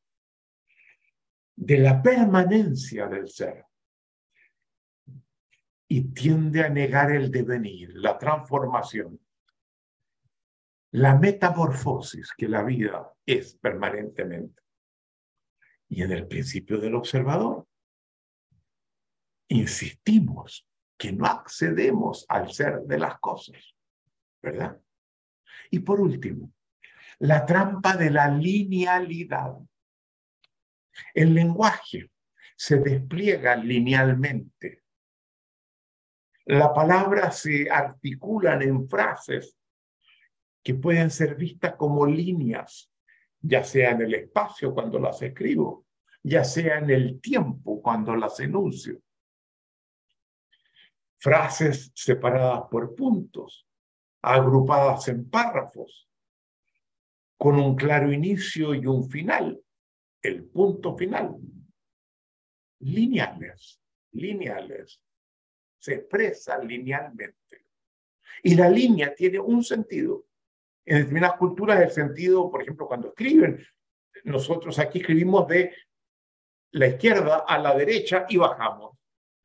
[1.55, 3.67] de la permanencia del ser
[5.87, 9.19] y tiende a negar el devenir, la transformación,
[10.93, 14.63] la metamorfosis que la vida es permanentemente.
[15.89, 17.67] Y en el principio del observador,
[19.49, 23.75] insistimos que no accedemos al ser de las cosas,
[24.41, 24.81] ¿verdad?
[25.69, 26.51] Y por último,
[27.23, 29.55] la trampa de la linealidad.
[31.13, 32.12] El lenguaje
[32.53, 34.83] se despliega linealmente.
[36.45, 39.57] La palabra se articulan en frases
[40.62, 42.91] que pueden ser vistas como líneas,
[43.39, 45.86] ya sea en el espacio cuando las escribo,
[46.23, 48.99] ya sea en el tiempo cuando las enuncio.
[51.19, 53.65] Frases separadas por puntos,
[54.21, 56.09] agrupadas en párrafos,
[57.43, 59.62] con un claro inicio y un final,
[60.21, 61.36] el punto final.
[62.79, 63.82] Lineales,
[64.13, 65.01] lineales,
[65.77, 67.65] se expresan linealmente.
[68.43, 70.23] Y la línea tiene un sentido.
[70.86, 73.62] En determinadas culturas el sentido, por ejemplo, cuando escriben,
[74.23, 75.75] nosotros aquí escribimos de
[76.71, 78.95] la izquierda a la derecha y bajamos.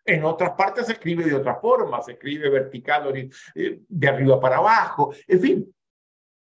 [0.04, 3.12] En otras partes se escribe de otra forma, se escribe vertical,
[3.56, 5.74] eh, de arriba para abajo, en fin,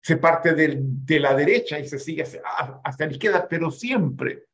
[0.01, 2.43] se parte de la derecha y se sigue hacia,
[2.85, 4.47] hacia la izquierda, pero siempre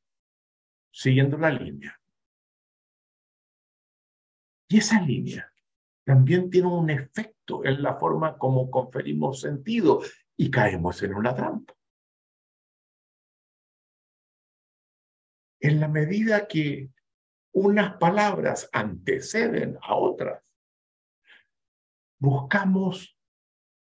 [0.91, 2.01] siguiendo la línea.
[4.69, 5.53] Y esa línea
[6.05, 10.03] también tiene un efecto en la forma como conferimos sentido
[10.37, 11.75] y caemos en una trampa.
[15.61, 16.91] En la medida que
[17.53, 20.43] unas palabras anteceden a otras,
[22.19, 23.14] buscamos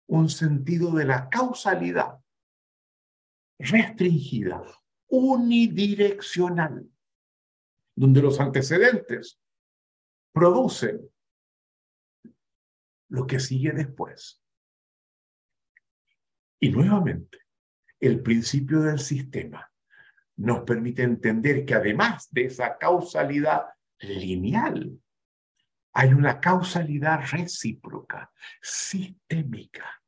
[0.10, 2.19] un sentido de la causalidad
[3.60, 4.63] restringida,
[5.08, 6.89] unidireccional,
[7.95, 9.39] donde los antecedentes
[10.32, 11.10] producen
[13.10, 14.41] lo que sigue después.
[16.60, 17.39] Y nuevamente,
[18.00, 19.72] el principio del sistema
[20.38, 23.65] nos permite entender que además de esa causalidad
[24.00, 25.00] lineal,
[25.93, 29.98] hay una causalidad recíproca, sistémica,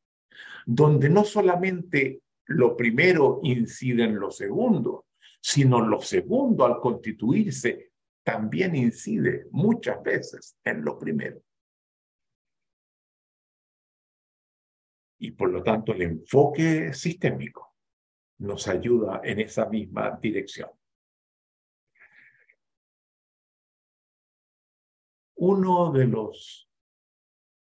[0.66, 5.06] donde no solamente lo primero incide en lo segundo,
[5.42, 7.92] sino lo segundo al constituirse
[8.24, 11.42] también incide muchas veces en lo primero.
[15.20, 17.76] Y por lo tanto el enfoque sistémico
[18.40, 20.70] nos ayuda en esa misma dirección.
[25.36, 26.70] Uno de los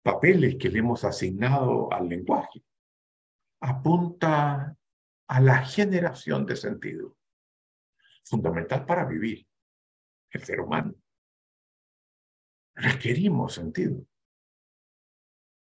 [0.03, 2.63] papeles que le hemos asignado al lenguaje
[3.65, 4.77] apunta
[5.27, 7.17] a la generación de sentido,
[8.23, 9.47] fundamental para vivir
[10.29, 10.93] el ser humano.
[12.75, 14.05] Requerimos sentido.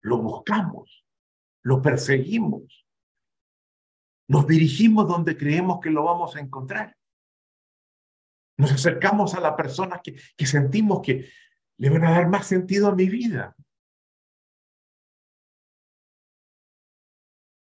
[0.01, 1.05] Lo buscamos,
[1.61, 2.87] lo perseguimos,
[4.27, 6.97] nos dirigimos donde creemos que lo vamos a encontrar.
[8.57, 11.29] Nos acercamos a la persona que, que sentimos que
[11.77, 13.55] le van a dar más sentido a mi vida.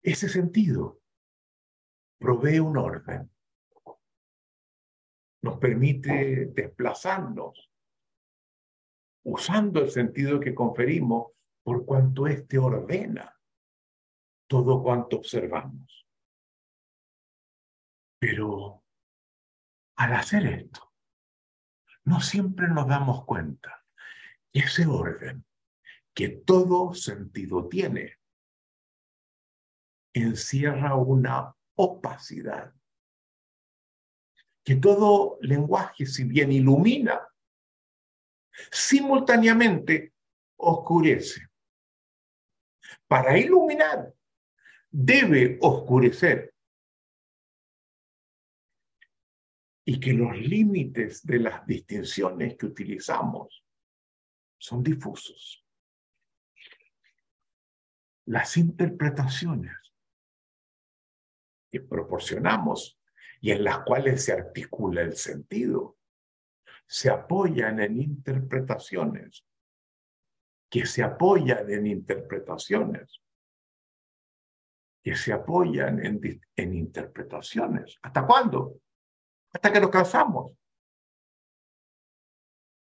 [0.05, 1.01] Ese sentido
[2.19, 3.31] provee un orden,
[5.41, 7.71] nos permite desplazarnos
[9.23, 11.31] usando el sentido que conferimos
[11.63, 13.35] por cuanto éste ordena
[14.47, 16.07] todo cuanto observamos.
[18.19, 18.83] Pero
[19.95, 20.93] al hacer esto,
[22.03, 23.83] no siempre nos damos cuenta
[24.53, 25.47] que ese orden
[26.13, 28.19] que todo sentido tiene
[30.15, 32.73] encierra una opacidad.
[34.63, 37.21] Que todo lenguaje, si bien ilumina,
[38.71, 40.13] simultáneamente
[40.55, 41.47] oscurece.
[43.07, 44.13] Para iluminar,
[44.89, 46.53] debe oscurecer.
[49.87, 53.63] Y que los límites de las distinciones que utilizamos
[54.57, 55.63] son difusos.
[58.25, 59.84] Las interpretaciones
[61.75, 62.97] que proporcionamos
[63.41, 65.97] y en las cuales se articula el sentido,
[66.87, 69.45] se apoyan en interpretaciones,
[70.69, 73.21] que se apoyan en interpretaciones,
[75.03, 77.97] que se apoyan en, en interpretaciones.
[78.01, 78.79] ¿Hasta cuándo?
[79.51, 80.53] Hasta que nos cansamos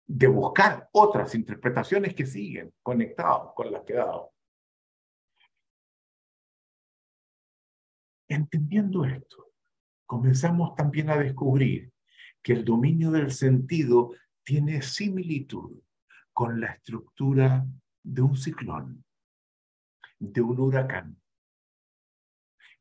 [0.07, 4.36] de buscar otras interpretaciones que siguen conectadas con las que dado.
[8.29, 9.53] Entendiendo esto,
[10.05, 11.93] comenzamos también a descubrir
[12.43, 14.13] que el dominio del sentido
[14.43, 15.81] tiene similitud
[16.33, 17.67] con la estructura
[18.03, 19.05] de un ciclón,
[20.19, 21.21] de un huracán.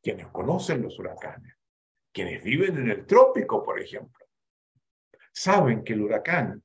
[0.01, 1.55] Quienes conocen los huracanes,
[2.11, 4.25] quienes viven en el trópico, por ejemplo,
[5.31, 6.63] saben que el huracán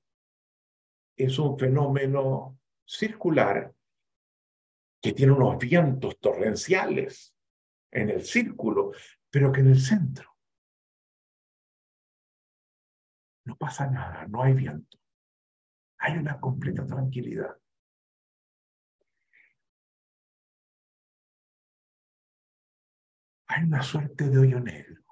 [1.16, 3.74] es un fenómeno circular
[5.02, 7.34] que tiene unos vientos torrenciales
[7.92, 8.92] en el círculo,
[9.30, 10.30] pero que en el centro
[13.50, 14.98] no pasa nada, no hay viento.
[15.98, 17.58] Hay una completa tranquilidad.
[23.48, 25.02] Hay una suerte de hoyo negro.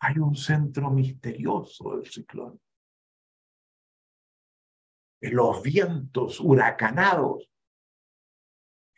[0.00, 2.60] Hay un centro misterioso del ciclón.
[5.20, 7.51] Los vientos huracanados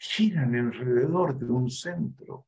[0.04, 2.46] giran alrededor de un centro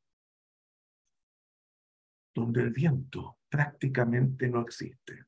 [2.35, 5.25] donde el viento prácticamente no existe.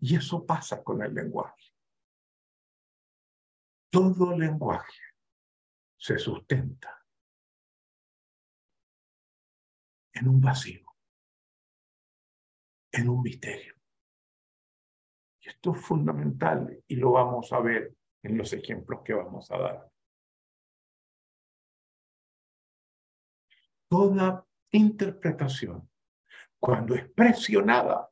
[0.00, 1.72] Y eso pasa con el lenguaje.
[3.90, 5.02] Todo lenguaje
[5.98, 7.06] se sustenta
[10.14, 10.86] en un vacío,
[12.90, 13.74] en un misterio.
[15.40, 19.58] Y esto es fundamental y lo vamos a ver en los ejemplos que vamos a
[19.58, 19.91] dar.
[23.92, 25.86] Toda interpretación,
[26.58, 28.08] cuando es presionada,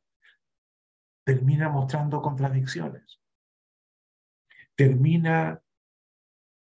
[1.24, 3.18] termina mostrando contradicciones.
[4.74, 5.58] Termina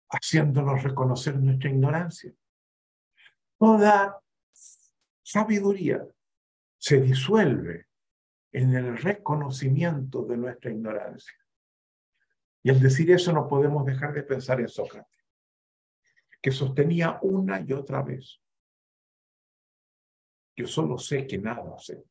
[0.08, 2.32] haciéndonos reconocer nuestra ignorancia.
[3.58, 4.22] Toda
[5.22, 6.02] sabiduría
[6.78, 7.88] se disuelve
[8.52, 11.36] en el reconocimiento de nuestra ignorancia.
[12.62, 15.26] Y al decir eso no podemos dejar de pensar en Sócrates,
[16.40, 18.40] que sostenía una y otra vez
[20.60, 22.02] yo solo sé que nada sé.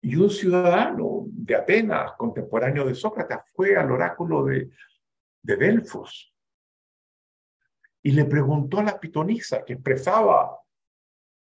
[0.00, 4.70] Y un ciudadano de Atenas, contemporáneo de Sócrates, fue al oráculo de,
[5.42, 6.32] de Delfos
[8.02, 10.58] y le preguntó a la pitonisa que expresaba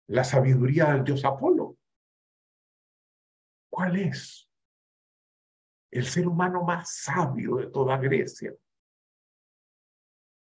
[0.08, 1.78] la sabiduría del dios Apolo,
[3.70, 4.50] ¿cuál es
[5.92, 8.54] el ser humano más sabio de toda Grecia?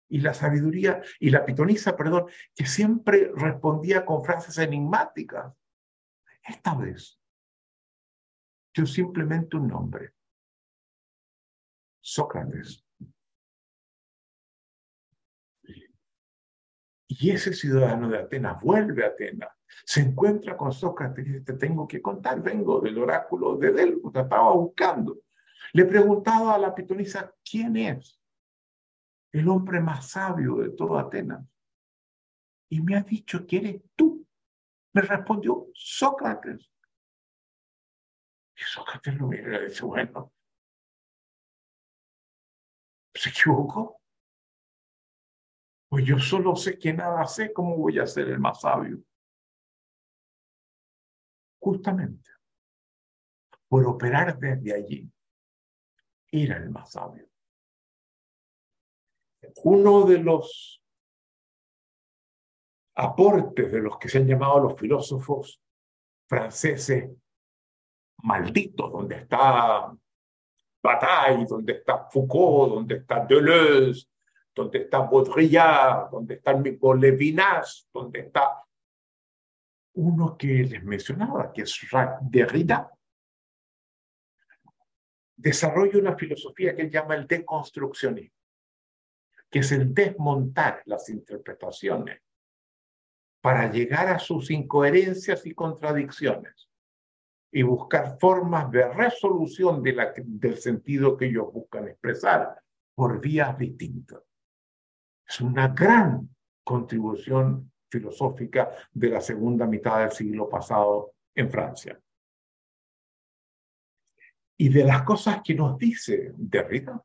[0.08, 2.26] Y la sabiduría y la pitonisa, perdón,
[2.56, 5.54] que siempre respondía con frases enigmáticas.
[6.44, 7.20] Esta vez,
[8.74, 10.14] yo simplemente un nombre,
[12.02, 12.84] Sócrates.
[17.08, 19.50] Y ese ciudadano de Atenas vuelve a Atenas,
[19.86, 24.14] se encuentra con Sócrates y dice, te tengo que contar, vengo del oráculo de Delfos,
[24.14, 25.20] te estaba buscando.
[25.74, 28.20] Le preguntaba a la pitonisa, ¿quién es?
[29.36, 31.46] El hombre más sabio de toda Atenas.
[32.70, 34.26] Y me ha dicho que eres tú.
[34.94, 36.72] Me respondió Sócrates.
[38.56, 40.32] Y Sócrates lo mira y dice, bueno,
[43.14, 44.02] ¿se equivocó?
[45.90, 49.04] Pues yo solo sé que nada sé, ¿cómo voy a ser el más sabio?
[51.60, 52.32] Justamente,
[53.68, 55.12] por operar desde allí,
[56.32, 57.35] era el más sabio
[59.64, 60.82] uno de los
[62.96, 65.62] aportes de los que se han llamado los filósofos
[66.28, 67.10] franceses
[68.24, 69.94] malditos, donde está
[70.82, 74.08] Bataille, donde está Foucault, donde está Deleuze,
[74.54, 78.64] donde está Baudrillard, donde está Paul Levinas, donde está
[79.96, 82.92] uno que les mencionaba, que es Jacques Derrida,
[85.36, 88.45] desarrolla una filosofía que él llama el deconstruccionismo
[89.56, 92.22] que es el desmontar las interpretaciones
[93.42, 96.70] para llegar a sus incoherencias y contradicciones
[97.54, 102.62] y buscar formas de resolución del sentido que ellos buscan expresar
[102.94, 104.24] por vías distintas.
[105.26, 111.98] Es una gran contribución filosófica de la segunda mitad del siglo pasado en Francia.
[114.58, 117.02] Y de las cosas que nos dice Derrida,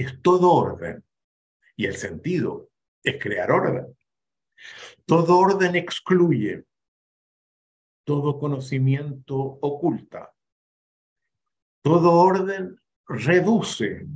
[0.00, 1.04] es todo orden,
[1.76, 2.70] Y el sentido
[3.02, 3.96] es crear orden.
[5.06, 6.64] Todo orden excluye,
[8.04, 10.34] todo conocimiento oculta,
[11.82, 14.06] todo orden reduce,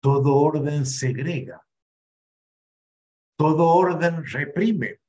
[0.00, 1.66] todo orden segrega,
[3.36, 5.00] todo orden reprime,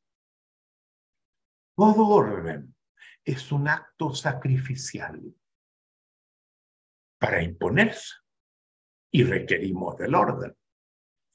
[1.75, 2.75] todo orden
[3.23, 5.21] es un acto sacrificial
[7.23, 8.15] para imponerse
[9.09, 10.53] y requerimos del orden.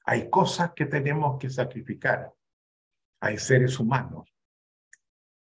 [0.05, 2.31] Hay cosas que tenemos que sacrificar.
[3.21, 4.29] Hay seres humanos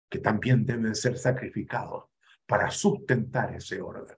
[0.08, 2.12] que también deben ser sacrificados
[2.46, 4.16] para sustentar ese orden.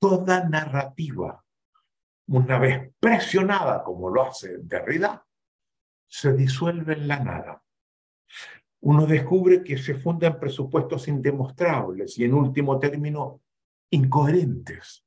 [0.00, 1.44] Toda narrativa,
[2.28, 5.26] una vez presionada como lo hace Derrida,
[6.06, 7.62] se disuelve en la nada.
[8.80, 13.42] Uno descubre que se funda en presupuestos indemostrables y en último término
[13.90, 15.04] incoherentes.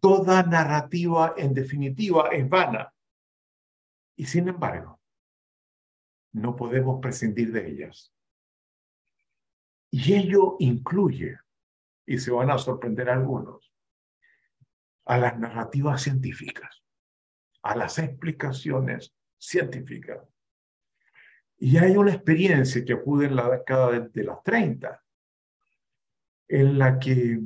[0.00, 2.92] Toda narrativa en definitiva es vana
[4.16, 5.00] y sin embargo
[6.32, 8.12] no podemos prescindir de ellas.
[9.90, 11.38] Y ello incluye,
[12.04, 13.72] y se van a sorprender algunos,
[15.06, 16.82] a las narrativas científicas,
[17.62, 20.26] a las explicaciones científicas.
[21.56, 25.02] Y hay una experiencia que acude en la década de, de las 30,
[26.48, 27.40] en la que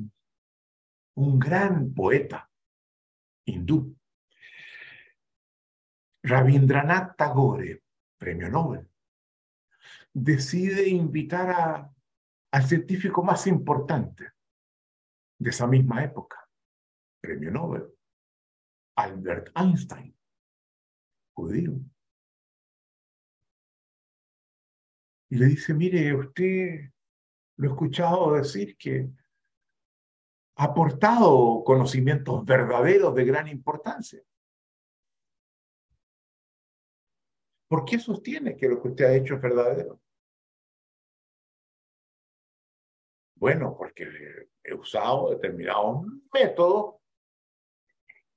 [1.18, 2.48] un gran poeta
[3.44, 3.96] hindú,
[6.22, 7.82] Rabindranath Tagore,
[8.18, 8.88] premio Nobel,
[10.12, 11.92] decide invitar a
[12.50, 14.32] al científico más importante
[15.38, 16.48] de esa misma época,
[17.20, 17.92] premio Nobel,
[18.96, 20.16] Albert Einstein,
[21.34, 21.78] judío.
[25.30, 26.90] Y le dice, mire, usted
[27.56, 29.10] lo he escuchado decir que
[30.58, 34.20] aportado conocimientos verdaderos de gran importancia.
[37.68, 40.00] ¿Por qué sostiene que lo que usted ha hecho es verdadero?
[43.36, 44.04] Bueno, porque
[44.64, 46.04] he usado determinados
[46.34, 46.96] métodos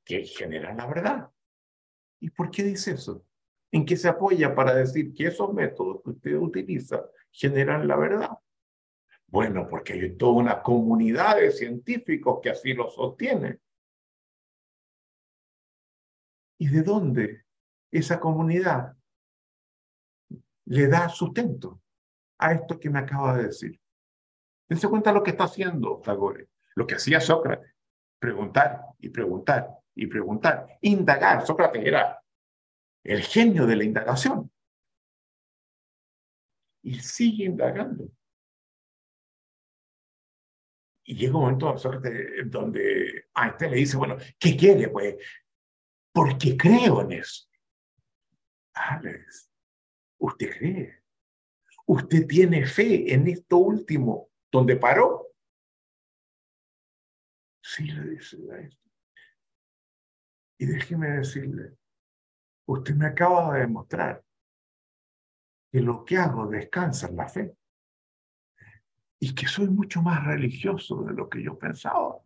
[0.06, 1.32] que generan la verdad.
[2.20, 3.26] ¿Y por qué dice eso?
[3.72, 8.41] ¿En qué se apoya para decir que esos métodos que usted utiliza generan la verdad?
[9.32, 13.60] Bueno, porque hay toda una comunidad de científicos que así lo sostienen.
[16.60, 17.46] ¿Y de dónde
[17.92, 18.96] esa comunidad
[20.66, 21.82] le da sustento
[22.40, 23.80] a esto que me acaba de decir?
[24.68, 27.74] Dense cuenta lo que está haciendo Tagore, lo que hacía Sócrates,
[28.20, 31.46] preguntar y preguntar y preguntar, indagar.
[31.46, 32.22] Sócrates era
[33.04, 34.52] el genio de la indagación.
[36.84, 38.10] Y sigue indagando.
[41.12, 44.88] Y llega un momento Sócrates donde Einstein le dice, bueno, ¿qué quiere?
[44.88, 45.18] Pues,
[46.14, 47.50] porque creo en eso.
[48.74, 49.52] Alex,
[50.20, 51.04] usted cree.
[51.86, 55.34] Usted tiene fe en esto último ¿Dónde paró.
[57.62, 58.90] Sí, le dice esto.
[60.60, 61.78] Y déjeme decirle,
[62.70, 64.24] usted me acaba de demostrar
[65.74, 67.58] que lo que hago descansa en la fe
[69.24, 72.20] y que soy mucho más religioso de lo que yo pensaba.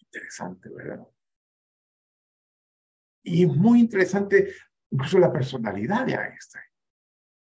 [0.00, 1.08] Interesante, ¿verdad?
[3.22, 4.52] Y es muy interesante
[4.90, 6.64] incluso la personalidad de Einstein,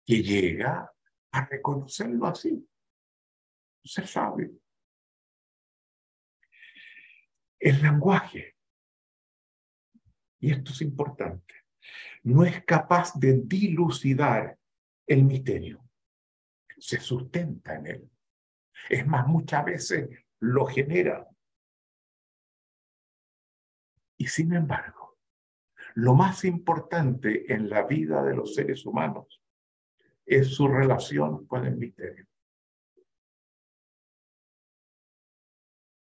[0.05, 0.93] que llega
[1.31, 2.69] a reconocerlo así.
[3.85, 4.51] Ser sabio.
[7.61, 8.57] El lenguaje,
[10.41, 11.55] y esto es importante,
[12.25, 14.58] no es capaz de dilucidar
[15.09, 15.83] el misterio.
[16.79, 18.11] Se sustenta en él.
[18.89, 20.09] Es más, muchas veces
[20.41, 21.27] lo genera.
[24.17, 25.19] Y sin embargo,
[25.95, 29.43] lo más importante en la vida de los seres humanos
[30.25, 32.27] es su relación con el misterio.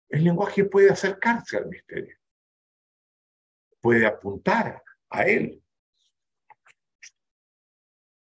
[0.09, 2.17] El lenguaje puede acercarse al misterio,
[3.79, 5.61] puede apuntar a él,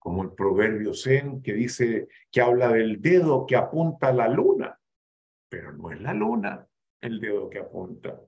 [0.02, 4.78] como el proverbio Zen que dice que habla del dedo que apunta a la luna,
[5.48, 6.66] pero no es la luna
[7.00, 8.20] el dedo que apunta.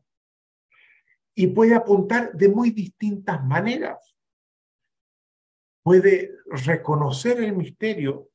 [1.34, 4.14] Y puede apuntar de muy distintas maneras
[5.84, 8.30] puede reconocer el misterio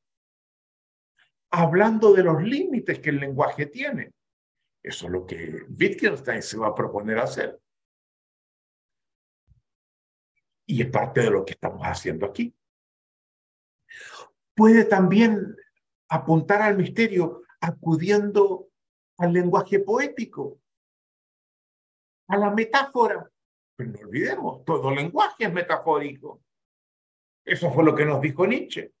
[1.50, 4.12] hablando de los límites que el lenguaje tiene.
[4.82, 7.60] Eso es lo que Wittgenstein se va a proponer hacer.
[10.64, 12.54] Y es parte de lo que estamos haciendo aquí.
[14.60, 15.56] Puede también
[16.10, 18.68] apuntar al misterio acudiendo
[19.16, 20.60] al lenguaje poético
[22.28, 23.26] a la metáfora.
[23.74, 26.42] Pero no olvidemos, todo lenguaje es metafórico.
[27.42, 28.92] Eso fue lo que nos dijo Nietzsche.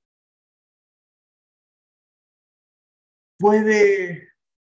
[3.38, 4.30] Puede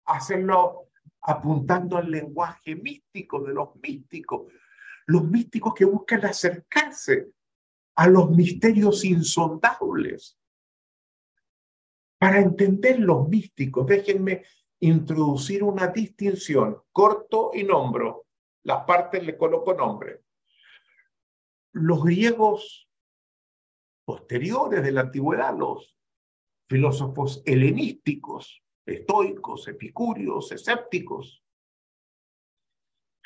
[0.07, 0.89] hacerlo
[1.20, 4.51] apuntando al lenguaje místico de los místicos,
[5.05, 7.33] los místicos que buscan acercarse
[7.97, 10.39] a los misterios insondables.
[12.20, 14.44] Para entender los místicos, déjenme
[14.80, 18.26] introducir una distinción, corto y nombro.
[18.64, 20.20] Las partes le coloco nombre.
[21.72, 22.90] Los griegos
[24.04, 25.96] posteriores de la antigüedad, los
[26.68, 31.42] filósofos helenísticos, estoicos, epicúreos, escépticos,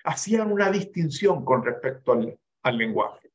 [0.04, 3.32] hacían una distinción con respecto al, lenguaje.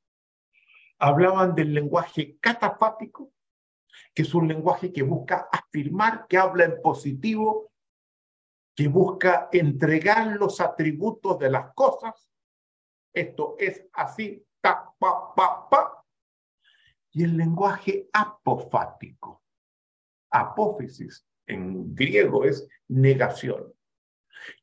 [0.99, 3.33] Hablaban del lenguaje catafático,
[4.13, 7.71] que es un lenguaje que busca afirmar, que habla en positivo,
[8.75, 12.29] que busca entregar los atributos de las cosas.
[13.13, 16.05] Esto es así, ta, pa, pa, pa.
[17.11, 19.43] Y el lenguaje apofático,
[20.29, 23.73] apófisis en griego es negación,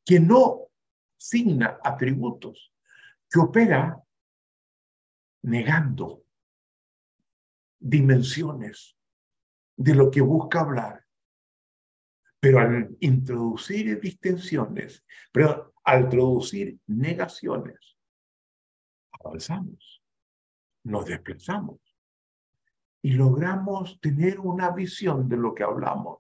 [0.05, 0.69] que no
[1.17, 2.73] signa atributos,
[3.29, 4.03] que opera
[5.43, 6.25] negando
[7.79, 8.96] dimensiones
[9.77, 11.05] de lo que busca hablar.
[12.41, 17.97] Pero al introducir distinciones, pero al introducir negaciones,
[19.13, 20.03] avanzamos,
[20.85, 21.81] nos desplazamos
[23.03, 26.19] y logramos tener una visión de lo que hablamos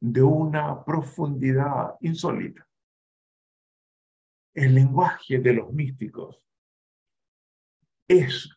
[0.00, 2.66] de una profundidad insólita.
[4.54, 6.44] El lenguaje de los místicos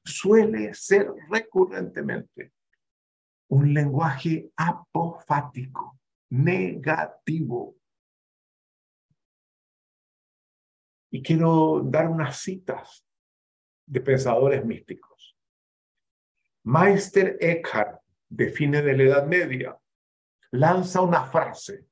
[0.03, 2.53] suele ser recurrentemente
[3.51, 5.99] un lenguaje apofático,
[6.29, 7.75] negativo.
[11.11, 13.05] Y quiero dar unas citas
[13.85, 15.37] de pensadores místicos.
[16.63, 19.77] Meister Eckhart define de la Edad Media,
[20.51, 21.87] lanza una frase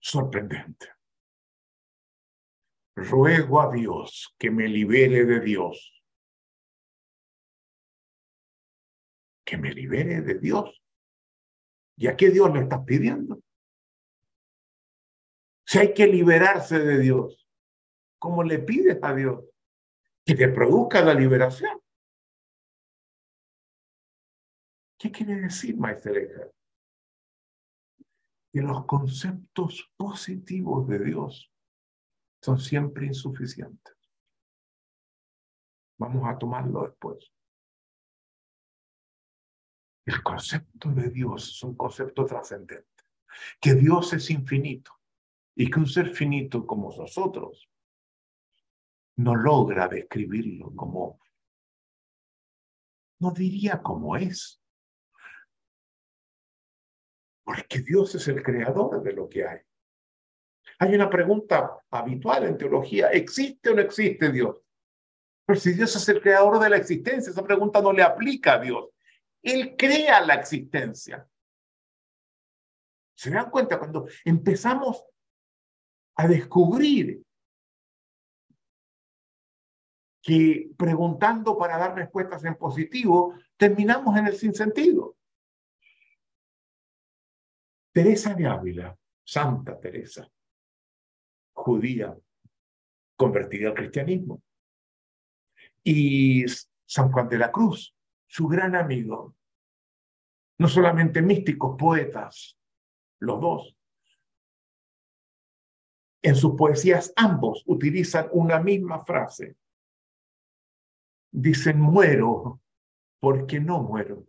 [0.00, 0.88] sorprendente.
[2.96, 5.99] Ruego a Dios que me libere de Dios
[9.50, 10.80] que me libere de Dios.
[11.96, 13.42] ¿Y a qué Dios le estás pidiendo?
[15.66, 17.48] Si hay que liberarse de Dios,
[18.20, 19.44] ¿cómo le pides a Dios?
[20.24, 21.80] Que te produzca la liberación.
[24.96, 26.12] ¿Qué quiere decir, Maestro
[28.52, 31.52] Que los conceptos positivos de Dios
[32.40, 33.96] son siempre insuficientes.
[35.98, 37.32] Vamos a tomarlo después.
[40.04, 43.04] El concepto de Dios es un concepto trascendente,
[43.60, 44.92] que Dios es infinito
[45.54, 47.70] y que un ser finito como nosotros
[49.16, 51.20] no logra describirlo como,
[53.20, 54.62] no diría como es,
[57.44, 59.58] porque Dios es el creador de lo que hay.
[60.78, 64.62] Hay una pregunta habitual en teología, ¿existe o no existe Dios?
[65.44, 68.60] Pero si Dios es el creador de la existencia, esa pregunta no le aplica a
[68.60, 68.88] Dios.
[69.42, 71.26] Él crea la existencia.
[73.14, 73.78] ¿Se dan cuenta?
[73.78, 75.04] Cuando empezamos
[76.16, 77.22] a descubrir
[80.22, 85.16] que preguntando para dar respuestas en positivo, terminamos en el sinsentido.
[87.92, 90.30] Teresa de Ávila, Santa Teresa,
[91.52, 92.16] judía,
[93.16, 94.42] convertida al cristianismo.
[95.82, 96.44] Y
[96.86, 97.94] San Juan de la Cruz,
[98.30, 99.34] su gran amigo.
[100.58, 102.56] No solamente místicos, poetas,
[103.18, 103.76] los dos.
[106.22, 109.56] En sus poesías ambos utilizan una misma frase.
[111.32, 112.60] Dicen, muero
[113.18, 114.24] porque no muero.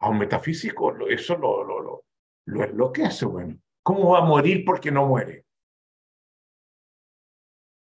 [0.00, 2.04] A un metafísico eso lo, lo, lo,
[2.46, 3.58] lo enloquece, bueno.
[3.82, 5.46] ¿Cómo va a morir porque no muere?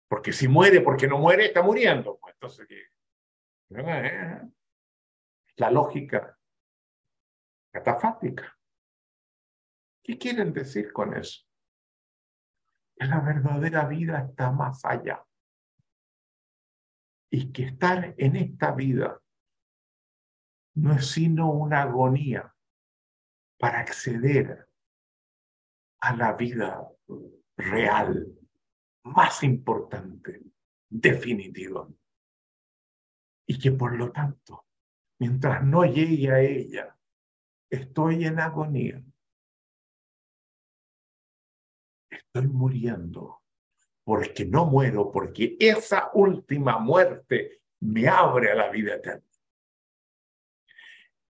[0.10, 2.18] Porque si muere porque no muere, está muriendo.
[2.20, 2.68] Pues entonces.
[3.74, 6.38] La lógica
[7.72, 8.60] catafática.
[10.04, 11.48] ¿Qué quieren decir con eso?
[12.98, 15.26] Que la verdadera vida está más allá.
[17.32, 19.22] Y que estar en esta vida
[20.76, 22.54] no es sino una agonía
[23.58, 24.68] para acceder
[26.02, 26.90] a la vida
[27.56, 28.38] real,
[29.04, 30.42] más importante,
[30.90, 31.88] definitiva
[33.52, 34.66] y que por lo tanto,
[35.20, 36.98] mientras no llegue a ella,
[37.70, 39.04] estoy en agonía.
[42.10, 43.42] Estoy muriendo
[44.06, 49.28] porque no muero, porque esa última muerte me abre a la vida eterna.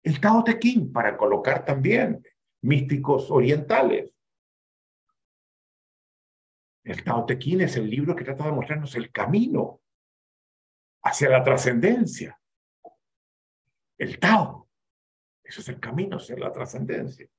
[0.02, 2.26] El Tao Te Ching, para colocar también
[2.62, 4.16] místicos orientales.
[6.86, 9.82] El Tao Te Ching es el libro que trata de mostrarnos el camino
[11.06, 12.40] hacia la trascendencia.
[13.98, 14.68] El Tao,
[15.44, 17.30] eso es el camino hacia la trascendencia.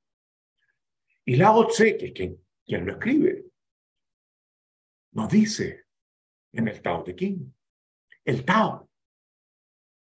[1.24, 3.44] Y Lao Tse, que es quien, lo escribe,
[5.12, 5.86] nos dice
[6.52, 7.52] en el Tao Te Ching,
[8.24, 8.88] el Tao,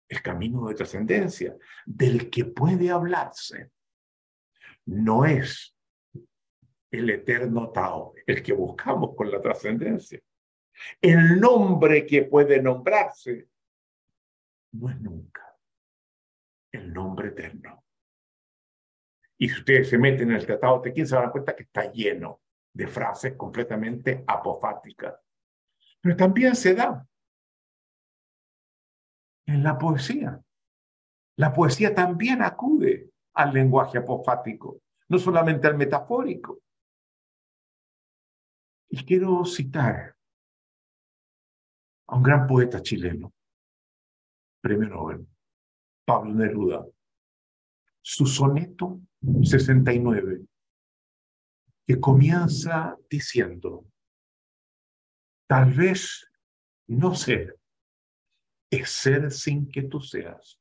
[0.08, 3.72] el camino de trascendencia, del que puede hablarse,
[4.84, 5.76] no es
[6.92, 10.20] el eterno Tao, el que buscamos con la trascendencia.
[11.00, 13.48] El nombre que puede nombrarse
[14.78, 15.42] no es nunca
[16.72, 17.84] el nombre eterno.
[19.38, 21.90] Y si ustedes se meten en el Tratado de Tequín, se dan cuenta que está
[21.92, 22.40] lleno
[22.72, 25.14] de frases completamente apofáticas.
[26.00, 27.06] Pero también se da
[29.46, 30.42] en la poesía.
[31.36, 36.60] La poesía también acude al lenguaje apofático, no solamente al metafórico.
[38.88, 40.16] Y quiero citar
[42.08, 43.34] a un gran poeta chileno,
[44.66, 45.24] premio Nobel,
[46.04, 46.84] Pablo Neruda,
[48.02, 49.00] su soneto
[49.42, 50.44] 69,
[51.86, 53.86] que comienza diciendo,
[55.48, 56.28] tal vez
[56.88, 57.56] no ser
[58.68, 60.60] es ser sin que tú seas.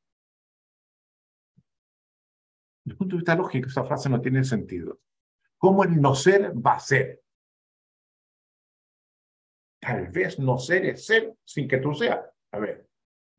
[2.83, 4.99] Desde el punto de vista lógico, esa frase no tiene sentido.
[5.57, 7.23] ¿Cómo el no ser va a ser?
[9.79, 12.23] Tal vez no ser es ser sin que tú seas.
[12.51, 12.87] A ver,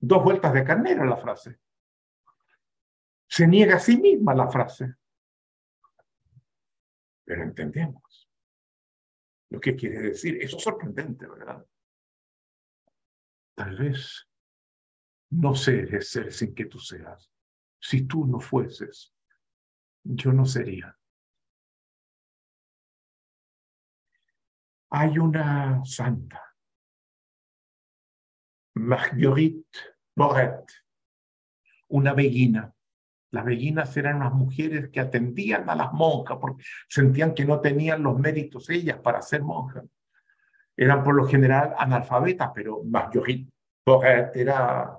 [0.06, 1.58] dos vueltas de carnera la frase.
[3.28, 4.94] Se niega a sí misma la frase.
[7.24, 8.30] Pero entendemos
[9.50, 10.38] lo que quiere decir.
[10.40, 11.64] Eso es sorprendente, ¿verdad?
[13.54, 14.28] Tal vez
[15.30, 17.30] no sé ser sin que tú seas.
[17.80, 19.12] Si tú no fueses,
[20.04, 20.96] yo no sería.
[24.90, 26.42] Hay una santa,
[28.74, 30.64] Marguerite Boret,
[31.88, 32.72] una beguina.
[33.30, 38.02] Las beguinas eran unas mujeres que atendían a las monjas porque sentían que no tenían
[38.02, 39.84] los méritos ellas para ser monjas.
[40.76, 43.50] Eran por lo general analfabetas, pero Marguerite
[43.84, 44.98] Boret era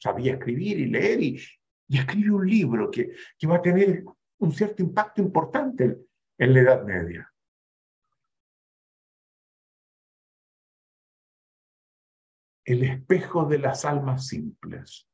[0.00, 1.40] sabía escribir y leer y,
[1.88, 4.04] y escribe un libro que, que va a tener
[4.38, 5.98] un cierto impacto importante
[6.38, 7.29] en la Edad Media.
[12.64, 15.08] El espejo de las almas simples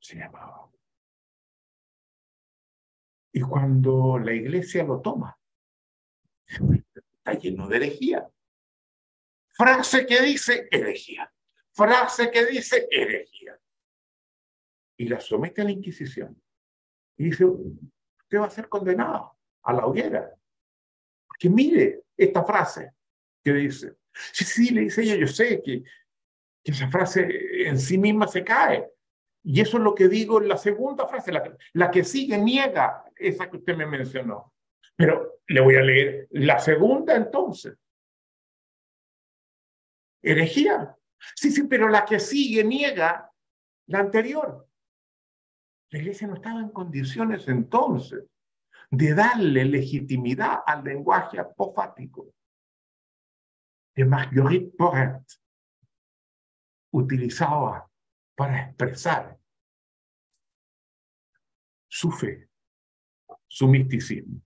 [0.00, 0.70] se llamaba.
[3.32, 5.38] Y cuando la iglesia lo toma,
[6.46, 8.28] está lleno de herejía.
[9.50, 11.32] Frase que dice herejía
[11.78, 13.56] frase que dice herejía.
[14.96, 16.42] Y la somete a la Inquisición.
[17.16, 20.34] Y dice, usted va a ser condenado a la hoguera.
[21.28, 22.94] Porque mire esta frase
[23.44, 23.96] que dice.
[24.32, 25.82] Sí, sí, le dice ella, yo sé que,
[26.62, 28.88] que esa frase en sí misma se cae.
[29.44, 33.04] Y eso es lo que digo en la segunda frase, la, la que sigue niega
[33.16, 34.52] esa que usted me mencionó.
[34.96, 37.76] Pero le voy a leer la segunda entonces.
[40.22, 40.96] Herejía.
[41.34, 43.30] Sí, sí, pero la que sigue niega
[43.86, 44.68] la anterior.
[45.90, 48.24] La iglesia no estaba en condiciones entonces
[48.90, 52.34] de darle legitimidad al lenguaje apofático
[53.98, 55.26] que Marguerite Porret
[56.92, 57.90] utilizaba
[58.36, 59.36] para expresar
[61.88, 62.48] su fe,
[63.48, 64.40] su misticismo.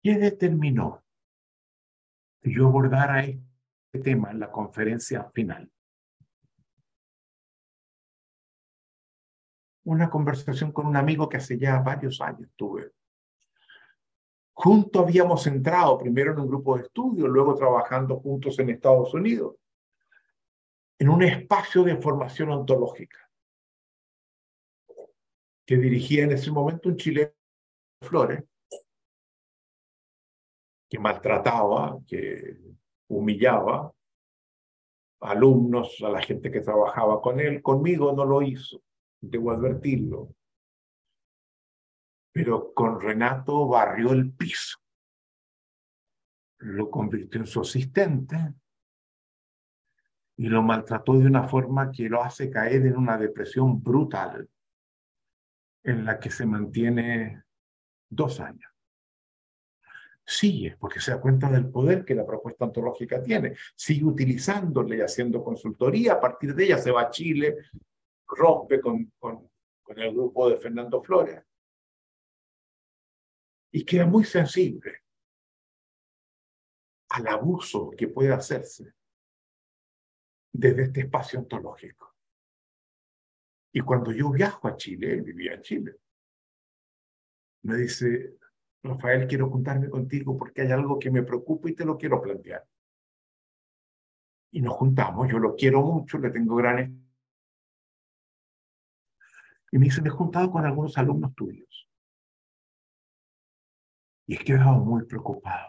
[0.00, 1.04] ¿Qué determinó
[2.42, 5.68] yo abordara este tema en la conferencia final.
[9.82, 12.92] Una conversación con un amigo que hace ya varios años tuve.
[14.54, 19.56] Juntos habíamos entrado primero en un grupo de estudio, luego trabajando juntos en Estados Unidos,
[20.98, 23.18] en un espacio de formación ontológica
[25.66, 27.30] que dirigía en ese momento un chileno
[28.02, 28.44] Flores,
[30.90, 32.58] que maltrataba, que
[33.08, 33.92] humillaba
[35.20, 37.62] alumnos, a la gente que trabajaba con él.
[37.62, 38.82] Conmigo no lo hizo,
[39.20, 40.28] debo advertirlo.
[42.34, 44.76] Pero con Renato barrió el piso.
[46.58, 48.54] Lo convirtió en su asistente
[50.36, 54.50] y lo maltrató de una forma que lo hace caer en una depresión brutal
[55.84, 57.44] en la que se mantiene
[58.14, 58.70] Dos años.
[60.24, 63.56] Sigue, porque se da cuenta del poder que la propuesta ontológica tiene.
[63.74, 66.14] Sigue utilizándole y haciendo consultoría.
[66.14, 67.56] A partir de ella se va a Chile,
[68.28, 69.50] rompe con, con,
[69.82, 71.42] con el grupo de Fernando Flores.
[73.76, 75.02] Y queda muy sensible
[77.08, 78.94] al abuso que puede hacerse
[80.52, 82.14] desde este espacio ontológico.
[83.72, 85.96] Y cuando yo viajo a Chile, vivía en Chile,
[87.62, 88.38] me dice,
[88.84, 92.64] Rafael, quiero juntarme contigo porque hay algo que me preocupa y te lo quiero plantear.
[94.52, 97.10] Y nos juntamos, yo lo quiero mucho, le tengo gran...
[99.72, 101.90] Y me dice, me he juntado con algunos alumnos tuyos.
[104.26, 105.68] Y he quedado muy preocupado.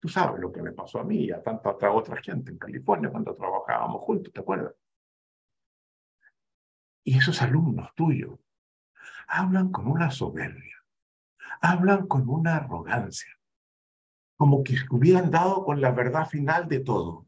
[0.00, 3.10] Tú sabes lo que me pasó a mí y a tanta otra gente en California
[3.10, 4.74] cuando trabajábamos juntos, ¿te acuerdas?
[7.02, 8.38] Y esos alumnos tuyos
[9.28, 10.76] hablan con una soberbia,
[11.60, 13.30] hablan con una arrogancia,
[14.36, 17.26] como que hubieran dado con la verdad final de todo.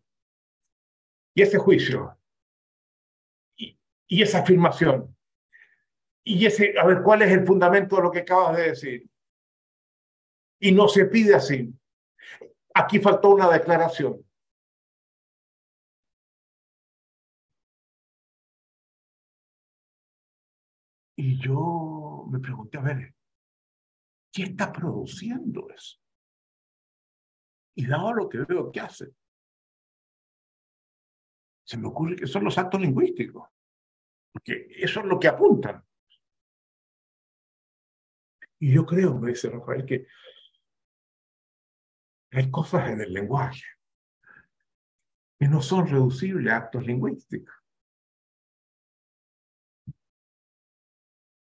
[1.35, 2.19] Y ese juicio,
[3.57, 5.17] y, y esa afirmación,
[6.25, 9.11] y ese, a ver, ¿cuál es el fundamento de lo que acabas de decir?
[10.61, 11.73] Y no se pide así.
[12.75, 14.25] Aquí faltó una declaración.
[21.17, 23.15] Y yo me pregunté, a ver,
[24.33, 25.99] ¿qué está produciendo eso?
[27.75, 29.13] Y dado lo que veo que hace,
[31.65, 33.49] se me ocurre que son los actos lingüísticos,
[34.33, 35.85] porque eso es lo que apuntan.
[38.61, 40.07] Y yo creo, me dice Rafael, que
[42.31, 43.65] hay cosas en el lenguaje
[45.39, 47.55] que no son reducibles a actos lingüísticos.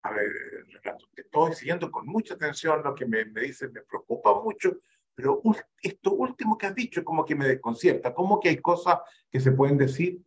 [0.03, 0.29] A ver,
[1.13, 4.77] te estoy siguiendo con mucha atención lo que me, me dices, me preocupa mucho,
[5.15, 5.41] pero
[5.81, 8.99] esto último que has dicho como que me desconcierta, como que hay cosas
[9.29, 10.21] que se pueden decir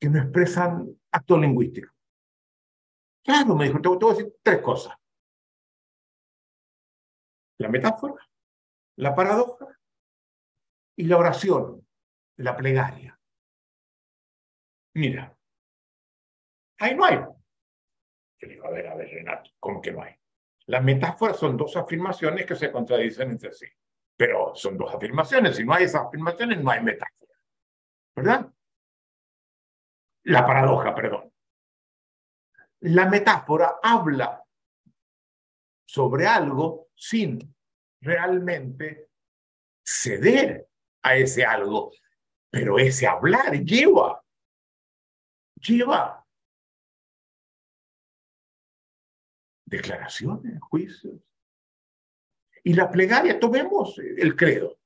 [0.00, 1.92] que no expresan actos lingüísticos.
[3.22, 4.94] Claro, me dijo, te voy a decir tres cosas.
[7.58, 8.14] La metáfora,
[8.96, 9.66] la paradoja
[10.96, 11.86] y la oración,
[12.36, 13.18] la plegaria.
[14.94, 15.36] Mira,
[16.78, 17.16] ahí no hay.
[17.16, 20.14] Yo digo, a ver, a ver, Renato, ¿cómo que no hay?
[20.66, 23.66] Las metáforas son dos afirmaciones que se contradicen entre sí,
[24.16, 25.56] pero son dos afirmaciones.
[25.56, 27.32] Si no hay esas afirmaciones, no hay metáfora.
[28.14, 28.52] ¿Verdad?
[30.24, 31.32] La paradoja, perdón.
[32.80, 34.42] La metáfora habla
[35.84, 37.53] sobre algo sin
[38.04, 39.08] realmente
[39.82, 40.68] ceder
[41.02, 41.92] a ese algo.
[42.50, 44.24] Pero ese hablar lleva,
[45.56, 46.24] lleva
[49.64, 51.20] declaraciones, juicios.
[52.62, 54.78] Y la plegaria, tomemos el credo.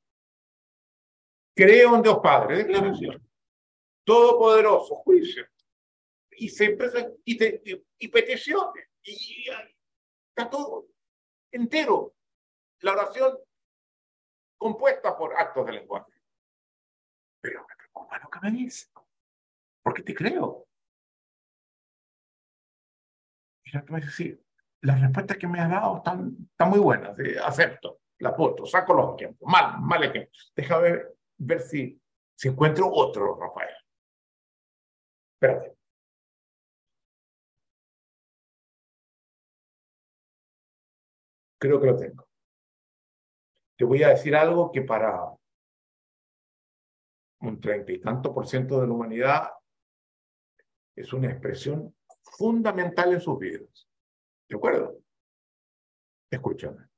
[1.55, 3.23] Creo en Dios Padre, declaración.
[4.05, 5.47] Todopoderoso, juicio.
[6.31, 6.77] Y se
[7.25, 8.89] y, y peticiones.
[9.03, 9.47] Y
[10.31, 10.89] está todo
[11.51, 12.18] entero
[12.81, 13.39] la oración
[14.57, 16.13] compuesta por actos de lenguaje.
[17.41, 18.89] Pero me preocupa lo que me dice,
[19.83, 20.67] porque te creo.
[23.65, 24.43] Y voy a decir,
[24.81, 29.49] las respuestas que me has dado están, muy buenas, acepto, la foto, saco los ejemplos,
[29.51, 30.33] mal, mal ejemplo.
[30.57, 32.01] Déjame ver, ver si,
[32.35, 33.75] si encuentro otro, Rafael.
[35.35, 35.77] Espérate.
[41.61, 42.28] Creo que lo tengo
[43.79, 45.33] te voy a decir algo que para
[47.41, 49.51] un treinta y tanto por ciento de la humanidad
[50.97, 53.89] es una expresión fundamental en sus vidas.
[54.49, 55.01] ¿De acuerdo?
[56.29, 56.89] Escúchame.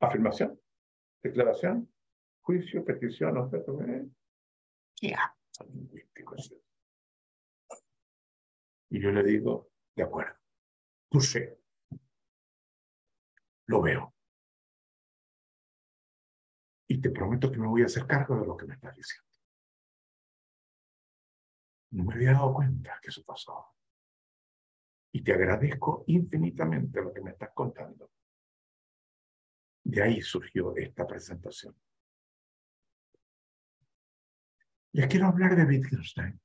[0.00, 0.60] Afirmación,
[1.22, 1.90] declaración,
[2.42, 3.78] juicio, petición, objeto.
[5.00, 5.14] ¿Qué
[8.90, 10.36] y yo le digo, de acuerdo,
[11.10, 11.60] tú sé,
[13.66, 14.14] lo veo.
[16.90, 19.28] Y te prometo que me voy a hacer cargo de lo que me estás diciendo.
[21.90, 23.66] No me había dado cuenta que eso pasaba.
[25.12, 28.10] Y te agradezco infinitamente lo que me estás contando.
[29.84, 31.74] De ahí surgió esta presentación.
[34.98, 36.40] Les quiero hablar de Wittgenstein.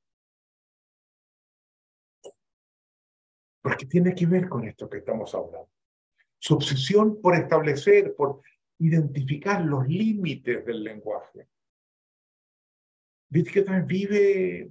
[3.64, 5.72] Porque tiene que ver con esto que estamos hablando.
[6.38, 8.44] Su obsesión por establecer, por
[8.78, 11.48] identificar los límites del lenguaje.
[13.32, 14.70] Wittgenstein vive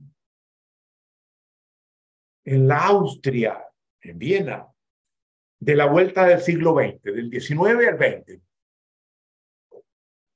[2.45, 3.69] en la Austria,
[4.01, 4.73] en Viena,
[5.59, 8.41] de la vuelta del siglo XX, del XIX al XX,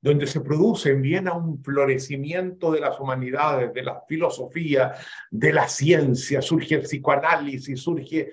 [0.07, 4.95] donde se produce en Viena un florecimiento de las humanidades, de la filosofía,
[5.31, 8.33] de la ciencia, surge el psicoanálisis, surge,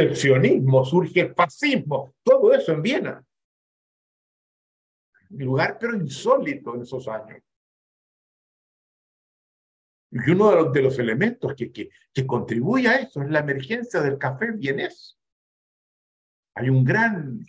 [0.00, 3.24] el sionismo, surge el fascismo, todo eso en Viena.
[5.28, 7.42] Lugar pero insólito en esos años.
[10.10, 11.90] Y uno de los, elementos que,
[12.24, 15.18] contribuye a eso es la emergencia del café vienés.
[16.54, 17.44] Hay un gran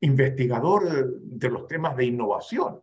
[0.00, 2.82] investigador de los temas de innovación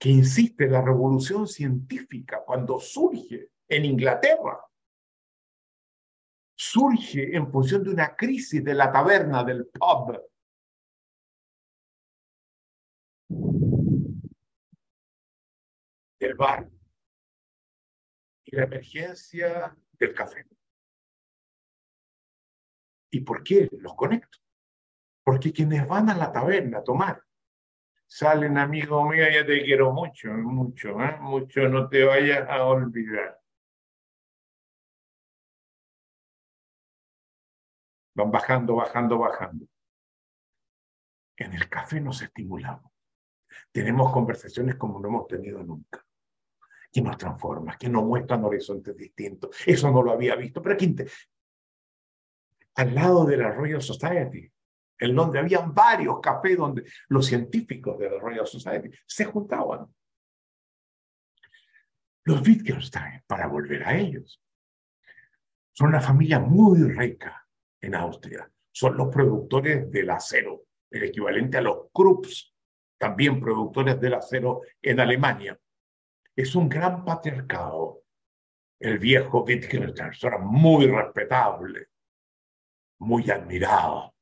[0.00, 4.64] que insiste en la revolución científica cuando surge en Inglaterra.
[6.56, 10.18] Surge en función de una crisis de la taberna, del pub,
[16.18, 16.68] del bar
[18.44, 20.46] y la emergencia del café.
[23.10, 24.38] ¿Y por qué los conecto?
[25.30, 27.22] Porque quienes van a la taberna a tomar,
[28.04, 31.18] salen, amigo mío, ya te quiero mucho, mucho, ¿eh?
[31.20, 33.40] mucho, no te vayas a olvidar.
[38.12, 39.66] Van bajando, bajando, bajando.
[41.36, 42.90] En el café nos estimulamos.
[43.70, 46.04] Tenemos conversaciones como no hemos tenido nunca
[46.90, 49.56] que nos transforma, que nos muestran horizontes distintos.
[49.64, 50.92] Eso no lo había visto, pero aquí,
[52.74, 54.50] al lado de la Royal Society,
[55.00, 59.86] en donde habían varios cafés donde los científicos de la Royal Society se juntaban.
[62.24, 64.40] Los Wittgenstein, para volver a ellos,
[65.72, 67.46] son una familia muy rica
[67.80, 68.48] en Austria.
[68.70, 72.54] Son los productores del acero, el equivalente a los Krupps,
[72.98, 75.58] también productores del acero en Alemania
[76.40, 78.02] es un gran patriarcado.
[78.78, 81.88] El viejo Wittgenstein era muy respetable,
[82.98, 84.14] muy admirado,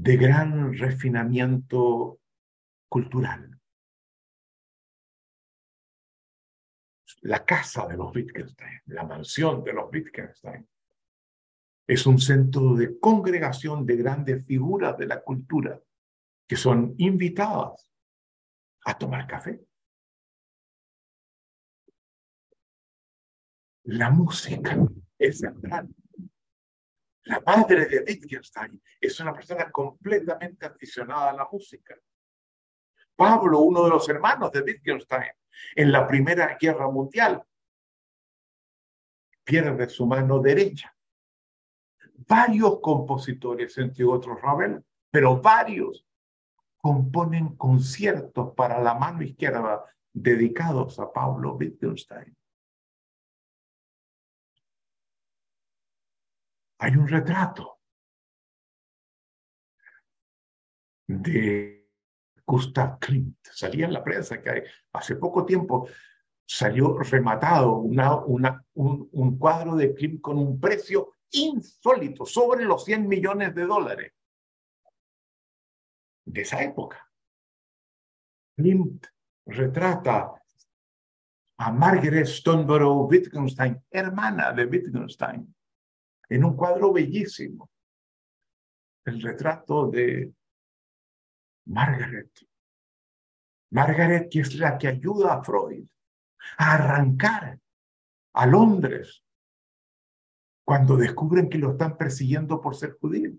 [0.00, 2.20] de gran refinamiento
[2.88, 3.60] cultural.
[7.22, 10.68] La casa de los Wittgenstein, la mansión de los Wittgenstein,
[11.84, 15.82] es un centro de congregación de grandes figuras de la cultura
[16.46, 17.90] que son invitadas
[18.84, 19.66] a tomar café.
[23.82, 24.78] La música
[25.18, 25.88] es central.
[27.28, 31.94] La madre de Wittgenstein es una persona completamente aficionada a la música.
[33.14, 35.32] Pablo, uno de los hermanos de Wittgenstein,
[35.76, 37.44] en la Primera Guerra Mundial,
[39.44, 40.94] pierde su mano derecha.
[42.26, 46.06] Varios compositores, entre otros Ravel, pero varios
[46.78, 52.37] componen conciertos para la mano izquierda dedicados a Pablo Wittgenstein.
[56.78, 57.80] Hay un retrato
[61.06, 61.90] de
[62.46, 63.38] Gustav Klimt.
[63.42, 65.88] Salía en la prensa que hace poco tiempo
[66.46, 73.66] salió rematado un, cuadro de Klimt con un precio insólito, sobre los 100 millones de
[73.66, 74.12] dólares
[76.24, 77.06] de esa época.
[78.56, 79.06] Klimt
[79.46, 80.32] retrata
[81.58, 85.54] a Margaret Stoneborough Wittgenstein, hermana de Wittgenstein,
[86.28, 87.70] en un cuadro bellísimo,
[89.04, 90.32] el retrato de
[91.66, 92.30] Margaret.
[93.70, 95.86] Margaret, que es la que ayuda a Freud
[96.58, 97.58] a arrancar
[98.34, 99.22] a Londres
[100.64, 103.32] cuando descubren que lo están persiguiendo por ser judío.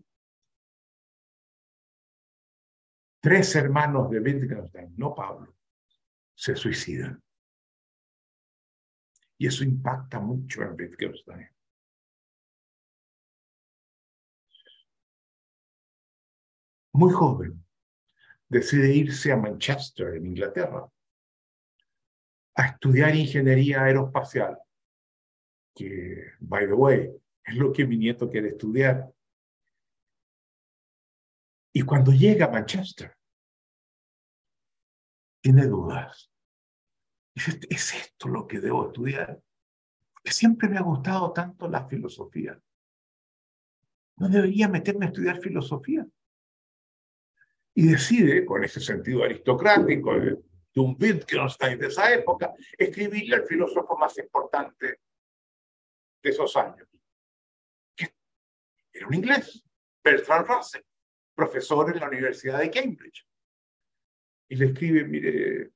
[3.22, 5.56] Tres hermanos de Wittgenstein, no Pablo,
[6.34, 7.22] se suicidan.
[9.38, 11.50] Y eso impacta mucho en Wittgenstein.
[17.00, 17.66] Muy joven,
[18.50, 20.86] decide irse a Manchester, en Inglaterra,
[22.56, 24.60] a estudiar ingeniería aeroespacial,
[25.74, 27.10] que, by the way,
[27.46, 29.10] es lo que mi nieto quiere estudiar.
[31.72, 33.16] Y cuando llega a Manchester,
[35.42, 36.30] tiene dudas.
[37.34, 39.42] Dice, ¿es esto lo que debo estudiar?
[40.12, 42.60] Porque siempre me ha gustado tanto la filosofía.
[44.18, 46.06] ¿No debería meterme a estudiar filosofía?
[47.80, 50.38] Y decide, con ese sentido aristocrático de,
[50.76, 55.00] un Wittgenstein de esa época, escribirle al filósofo más importante
[56.22, 56.90] de esos años,
[57.96, 58.14] que
[58.92, 59.64] era un inglés,
[60.04, 60.82] Bertrand Russell,
[61.34, 63.26] profesor en la Universidad de Cambridge.
[64.50, 65.72] Y le escribe, mire,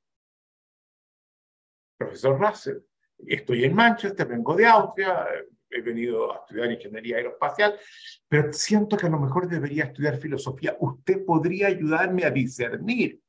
[1.97, 2.79] profesor Russell,
[3.25, 5.25] estoy en Manchester, vengo de Austria,
[5.73, 7.77] he venido a estudiar ingeniería aeroespacial,
[8.27, 10.75] pero siento que a lo mejor debería estudiar filosofía.
[10.79, 13.19] ¿Usted podría ayudarme a discernir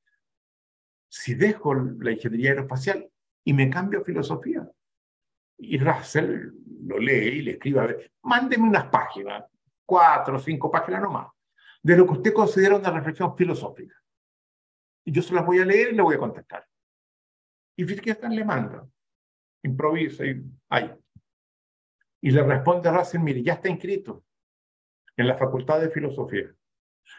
[1.09, 3.09] si dejo la ingeniería aeroespacial
[3.45, 4.69] y me cambio a filosofía?
[5.59, 6.51] Y Russell
[6.87, 9.45] lo lee y le escribe, a mándeme unas páginas,
[9.87, 11.29] cuatro o cinco páginas nomás,
[11.83, 13.95] de lo que usted considera una reflexión filosófica.
[15.05, 16.67] Y yo se las voy a leer y le voy a contestar.
[17.77, 18.87] Y Wittgenstein le manda,
[19.63, 20.91] improvisa y ahí.
[22.25, 24.25] Y le responde Russell, mire, ya está inscrito
[25.15, 26.57] en la Facultad de Filosofía.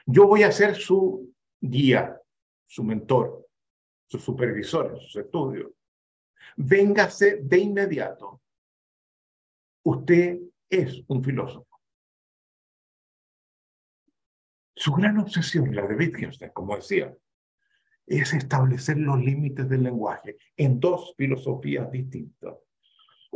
[0.07, 1.31] Yo voy a ser su
[1.61, 2.19] guía,
[2.65, 3.47] su mentor,
[4.07, 5.71] su supervisor en sus estudios.
[6.57, 8.41] Véngase de inmediato.
[9.83, 11.79] Usted es un filósofo.
[14.75, 17.15] Su gran obsesión, la de Wittgenstein, como decía,
[18.07, 22.55] es establecer los límites del lenguaje en dos filosofías distintas.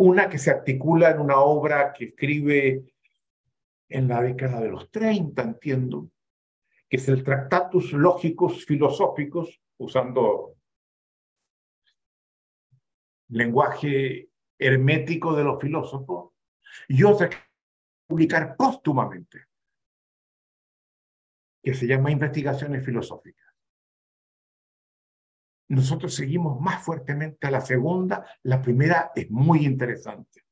[0.01, 2.85] Una que se articula en una obra que escribe
[3.89, 6.09] en la década de los 30, entiendo,
[6.87, 10.55] que es el Tractatus Lógicos Filosóficos, usando
[13.27, 16.31] lenguaje hermético de los filósofos,
[16.87, 17.37] y otra que
[18.07, 19.47] publicar póstumamente,
[21.61, 23.48] que se llama Investigaciones Filosóficas.
[25.69, 30.43] Nosotros seguimos más fuertemente a la segunda, la primera es muy interesante.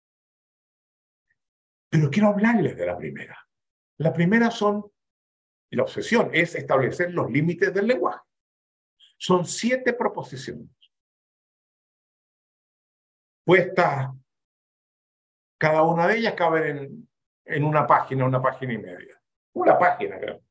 [1.90, 3.38] Pero quiero hablarles de la primera.
[3.98, 4.92] La primera son,
[5.72, 8.24] la obsesión es establecer los límites del lenguaje.
[9.18, 10.70] Son siete proposiciones.
[13.44, 14.10] Puestas,
[15.58, 17.10] cada una de ellas cabe en,
[17.46, 19.20] en una página, una página y media.
[19.54, 20.47] Una página, creo.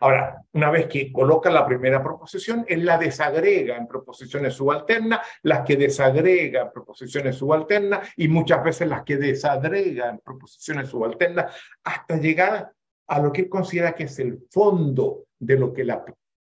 [0.00, 5.62] Ahora, una vez que coloca la primera proposición, él la desagrega en proposiciones subalternas, las
[5.66, 11.54] que desagrega en proposiciones subalternas y muchas veces las que desagrega en proposiciones subalternas
[11.84, 12.72] hasta llegar
[13.06, 16.04] a lo que él considera que es el fondo de lo que la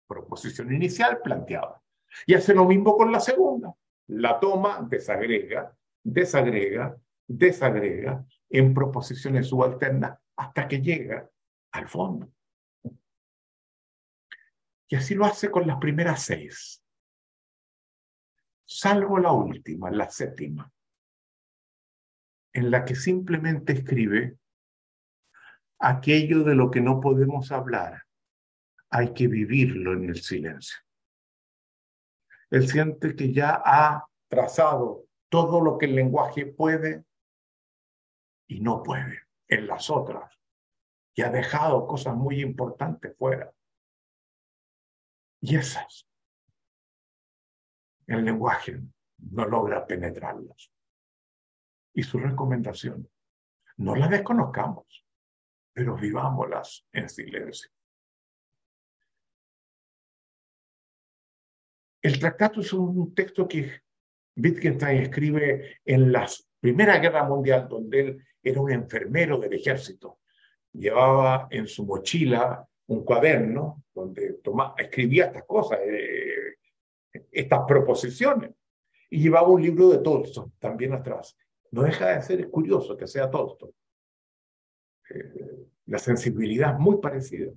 [0.07, 1.81] proposición inicial planteaba.
[2.27, 3.75] Y hace lo mismo con la segunda.
[4.09, 6.97] La toma, desagrega, desagrega,
[7.27, 11.29] desagrega en proposiciones subalternas hasta que llega
[11.73, 12.29] al fondo.
[14.95, 16.81] Y así lo hace con las primeras seis.
[18.65, 20.73] Salvo la última, la séptima,
[22.53, 24.39] en la que simplemente escribe
[25.81, 28.05] aquello de lo que no podemos hablar,
[28.89, 30.79] hay que vivirlo en el silencio.
[32.51, 37.05] Él siente que ya ha trazado todo lo que el lenguaje puede
[38.47, 40.39] y no puede en las otras,
[41.17, 43.53] y ha dejado cosas muy importantes fuera.
[45.47, 46.09] Y esas,
[48.07, 48.81] el lenguaje
[49.19, 50.73] no logra penetrarlas.
[51.93, 53.07] Y su recomendación,
[53.77, 55.05] no las desconozcamos,
[55.75, 57.71] pero vivámoslas en silencio.
[62.01, 63.83] El tratado es un texto que
[64.37, 66.27] Wittgenstein escribe en la
[66.59, 70.21] Primera Guerra Mundial, donde él era un enfermero del ejército.
[70.73, 74.41] Llevaba en su mochila un cuaderno donde
[74.79, 76.57] escribía estas cosas, eh,
[77.31, 78.51] estas proposiciones,
[79.11, 81.37] y llevaba un libro de Tolstoy también atrás.
[81.71, 83.71] No deja de ser curioso que sea Tolstoy.
[85.11, 87.53] Eh, la sensibilidad es muy parecida.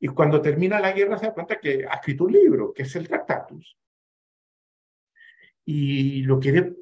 [0.00, 2.94] Y cuando termina la guerra se da cuenta que ha escrito un libro, que es
[2.96, 3.78] el Tractatus.
[5.64, 6.74] Y lo quiere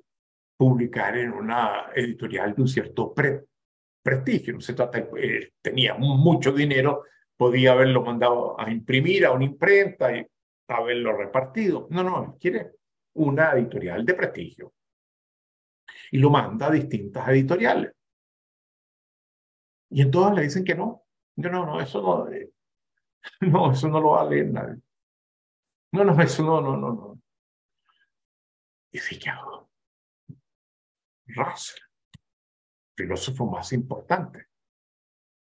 [0.57, 3.45] publicar en una editorial de un cierto pre
[4.03, 4.55] prestigio.
[4.55, 7.05] No se trata, eh, tenía mucho dinero,
[7.37, 10.27] podía haberlo mandado a imprimir a una imprenta y
[10.69, 11.87] haberlo repartido.
[11.91, 12.73] No, no, quiere
[13.15, 14.74] una editorial de prestigio.
[16.11, 17.93] Y lo manda a distintas editoriales.
[19.91, 21.05] Y en todas le dicen que no.
[21.37, 22.51] No, no, no, eso no, eh,
[23.41, 24.81] no, eso no lo va a leer nadie.
[25.93, 27.20] No, no, eso no, no, no, no.
[28.91, 29.70] Y sí, ¿qué hago?
[31.27, 31.91] Russell
[32.94, 34.48] filósofo más importante,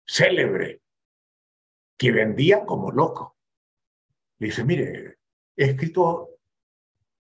[0.07, 0.83] célebre,
[1.97, 3.37] que vendía como loco.
[4.39, 5.19] Le dice, mire,
[5.57, 6.31] he escrito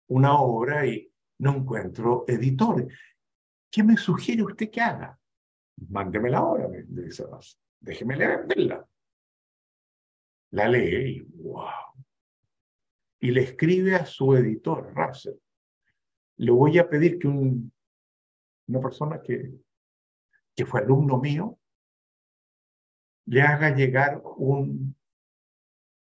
[0.08, 2.86] una obra y no encuentro editor.
[3.70, 5.18] ¿Qué me sugiere usted que haga?
[5.88, 7.24] Mándeme la obra, le dice
[7.80, 8.86] Déjeme leerla.
[10.50, 11.66] La lee y wow.
[13.20, 15.36] Y le escribe a su editor, Russell.
[16.36, 17.72] Le voy a pedir que un,
[18.68, 19.52] una persona que
[20.54, 21.58] que fue alumno mío,
[23.26, 24.96] le haga llegar un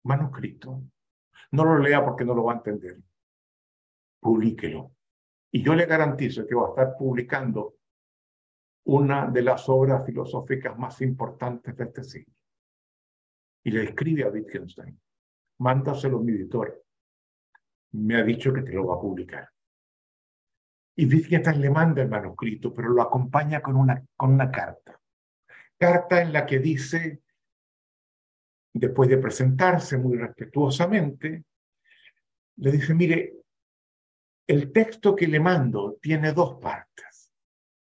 [0.04, 0.82] manuscrito.
[1.52, 2.98] No lo lea porque no lo va a entender.
[4.20, 4.92] Publíquelo.
[5.50, 7.76] Y yo le garantizo que va a estar publicando
[8.84, 12.34] una de las obras filosóficas más importantes de este siglo.
[13.64, 14.98] Y le escribe a Wittgenstein,
[15.58, 16.84] mándaselo a mi editor.
[17.92, 19.48] Me ha dicho que te lo va a publicar.
[20.98, 25.00] Y Wittgenstein le manda el manuscrito, pero lo acompaña con una, con una carta.
[25.78, 27.22] Carta en la que dice,
[28.72, 31.44] después de presentarse muy respetuosamente,
[32.56, 33.32] le dice, mire,
[34.48, 37.32] el texto que le mando tiene dos partes.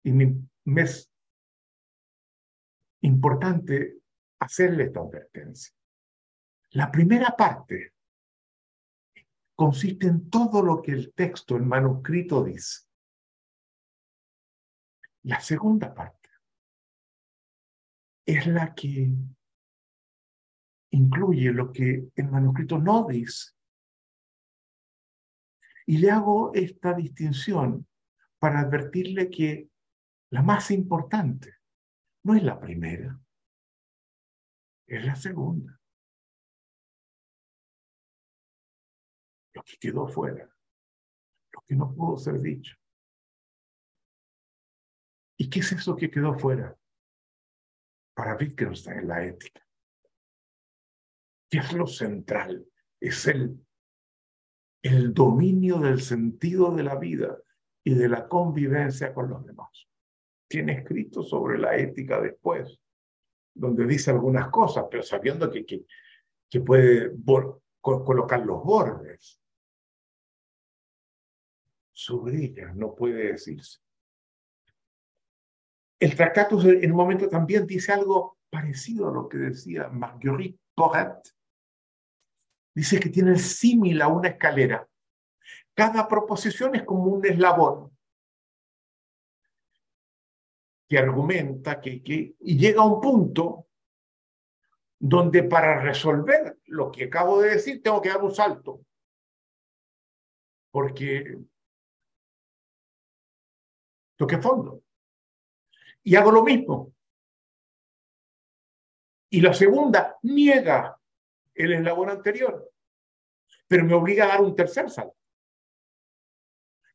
[0.02, 0.38] Y me,
[0.76, 1.12] es
[3.02, 3.98] importante
[4.38, 5.74] hacerle esta advertencia.
[6.70, 7.92] La primera parte
[9.54, 12.84] consiste en todo lo que el texto, el manuscrito dice.
[15.24, 16.28] La segunda parte
[18.26, 19.10] es la que
[20.90, 23.52] incluye lo que el manuscrito no dice.
[25.86, 27.86] Y le hago esta distinción
[28.38, 29.68] para advertirle que
[30.30, 31.54] la más importante
[32.22, 33.18] no es la primera,
[34.86, 35.80] es la segunda.
[39.54, 40.44] Lo que quedó fuera,
[41.52, 42.76] lo que no pudo ser dicho.
[45.36, 46.76] ¿Y qué es eso que quedó fuera?
[48.14, 49.66] Para Wittgenstein en la ética.
[51.50, 52.66] ¿Qué es lo central?
[53.00, 53.58] Es el,
[54.82, 57.38] el dominio del sentido de la vida
[57.84, 59.88] y de la convivencia con los demás.
[60.48, 62.80] Tiene escrito sobre la ética después,
[63.54, 65.84] donde dice algunas cosas, pero sabiendo que, que,
[66.48, 67.12] que puede
[67.80, 69.40] colocar los bordes.
[71.92, 73.80] Sobre ella no puede decirse.
[76.04, 81.34] El tractato en un momento también dice algo parecido a lo que decía Marguerite Porret.
[82.74, 84.86] Dice que tiene el símil a una escalera.
[85.72, 87.96] Cada proposición es como un eslabón
[90.86, 93.68] que argumenta que, que y llega a un punto
[94.98, 98.84] donde para resolver lo que acabo de decir tengo que dar un salto.
[100.70, 101.38] Porque
[104.18, 104.83] toqué fondo
[106.04, 106.94] y hago lo mismo.
[109.30, 110.96] Y la segunda niega
[111.54, 112.70] el eslabón anterior,
[113.66, 115.16] pero me obliga a dar un tercer salto.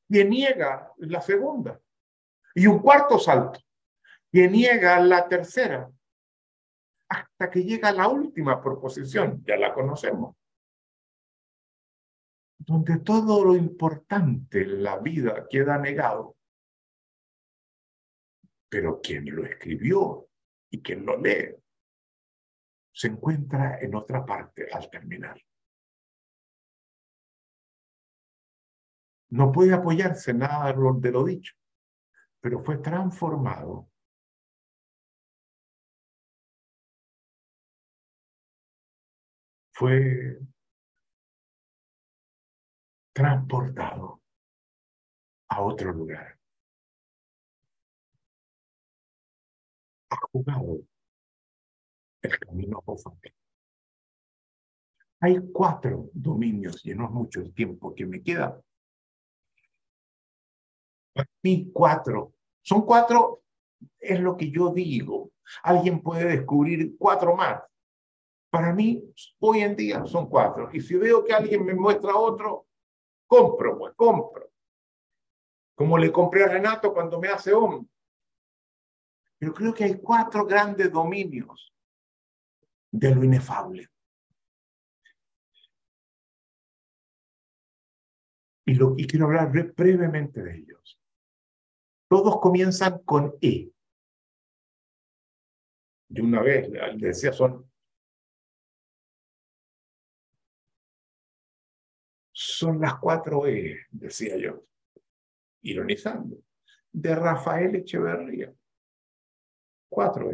[0.07, 1.80] Y niega la segunda.
[2.56, 3.60] Y un cuarto salto.
[4.31, 5.90] Y niega la tercera.
[7.10, 10.36] Hasta que llega la última proposición, ya la conocemos.
[12.57, 16.39] Donde todo lo importante en la vida queda negado
[18.70, 20.30] pero quien lo escribió
[20.70, 21.56] y quien lo lee
[22.94, 25.41] se encuentra en otra parte al terminar.
[29.30, 31.54] No puede apoyarse nada de lo dicho,
[32.41, 33.90] pero fue transformado.
[39.72, 40.40] Fue
[43.14, 44.22] transportado
[45.50, 46.39] a otro lugar.
[50.10, 50.80] Ha jugado
[52.22, 53.11] el camino a
[55.22, 58.61] Hay cuatro dominios, y no es mucho el tiempo que me queda.
[61.14, 62.34] Para mí, cuatro.
[62.61, 63.44] Son cuatro,
[63.99, 65.31] es lo que yo digo.
[65.64, 67.64] Alguien puede descubrir cuatro más.
[68.49, 69.03] Para mí,
[69.40, 70.69] hoy en día son cuatro.
[70.73, 72.68] Y si veo que alguien me muestra otro,
[73.27, 74.49] compro, pues compro.
[75.76, 77.88] Como le compré a Renato cuando me hace hombre.
[79.40, 81.74] Pero creo que hay cuatro grandes dominios
[82.91, 83.88] de lo inefable.
[88.66, 90.99] Y, lo, quiero hablar brevemente de ellos.
[92.07, 93.72] Todos comienzan con E.
[96.10, 97.72] De una vez, decía, son,
[102.32, 104.66] son las cuatro E, decía yo,
[105.61, 106.44] ironizando,
[106.91, 108.53] de Rafael Echeverría.
[109.90, 110.32] Cuatro.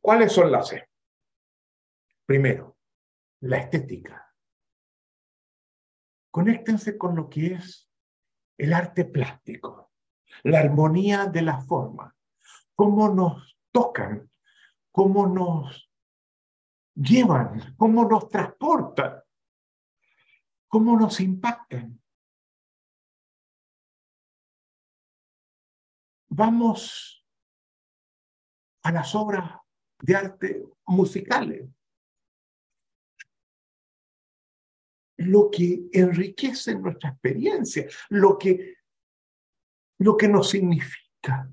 [0.00, 0.88] ¿Cuáles son las E?
[2.24, 2.78] Primero,
[3.40, 4.32] la estética.
[6.30, 7.90] Conéctense con lo que es
[8.56, 9.92] el arte plástico,
[10.44, 12.16] la armonía de la forma,
[12.74, 14.30] cómo nos tocan,
[14.90, 15.90] cómo nos
[16.94, 19.22] llevan, cómo nos transportan,
[20.68, 22.00] cómo nos impactan.
[26.28, 27.23] Vamos
[28.84, 29.58] a las obras
[30.00, 31.68] de arte musicales.
[35.16, 38.76] lo que enriquece nuestra experiencia, lo que,
[39.98, 41.50] lo que nos significa.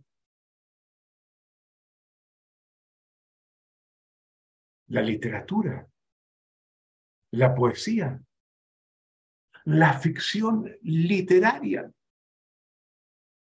[4.88, 5.88] La literatura,
[7.32, 8.22] la poesía,
[9.66, 11.90] la ficción literaria.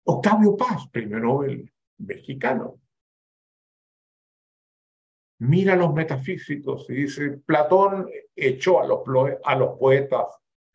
[0.08, 2.80] Octavio Paz, premio Nobel mexicano,
[5.38, 9.00] mira los metafísicos y dice, Platón echó a los,
[9.44, 10.26] a los poetas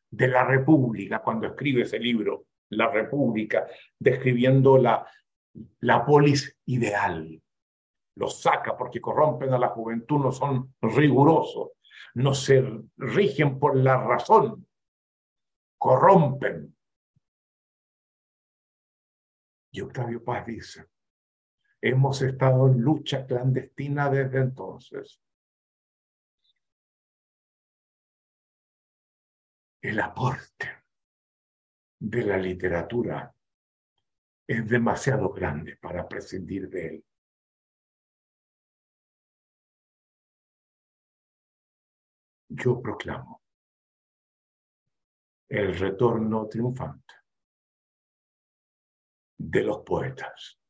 [0.10, 3.68] de la República cuando escribe ese libro, La República,
[3.98, 5.06] describiendo la,
[5.80, 7.42] la polis ideal.
[8.16, 11.72] Los saca porque corrompen a la juventud, no son rigurosos,
[12.16, 12.64] no se
[12.98, 14.68] rigen por la razón,
[15.78, 16.76] corrompen.
[19.74, 20.86] Y Octavio Paz dice,
[21.84, 25.20] Hemos estado en lucha clandestina desde entonces.
[29.82, 30.84] El aporte
[32.00, 33.34] de la literatura
[34.48, 37.06] es demasiado grande para prescindir de él.
[42.50, 43.42] Yo proclamo
[45.50, 47.16] el retorno triunfante
[49.38, 50.61] de los poetas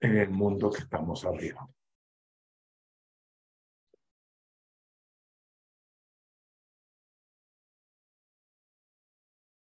[0.00, 1.68] en el mundo que estamos abriendo.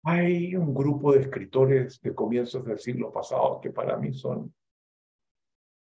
[0.04, 4.54] Hay un grupo de escritores de comienzos del siglo pasado que para mí son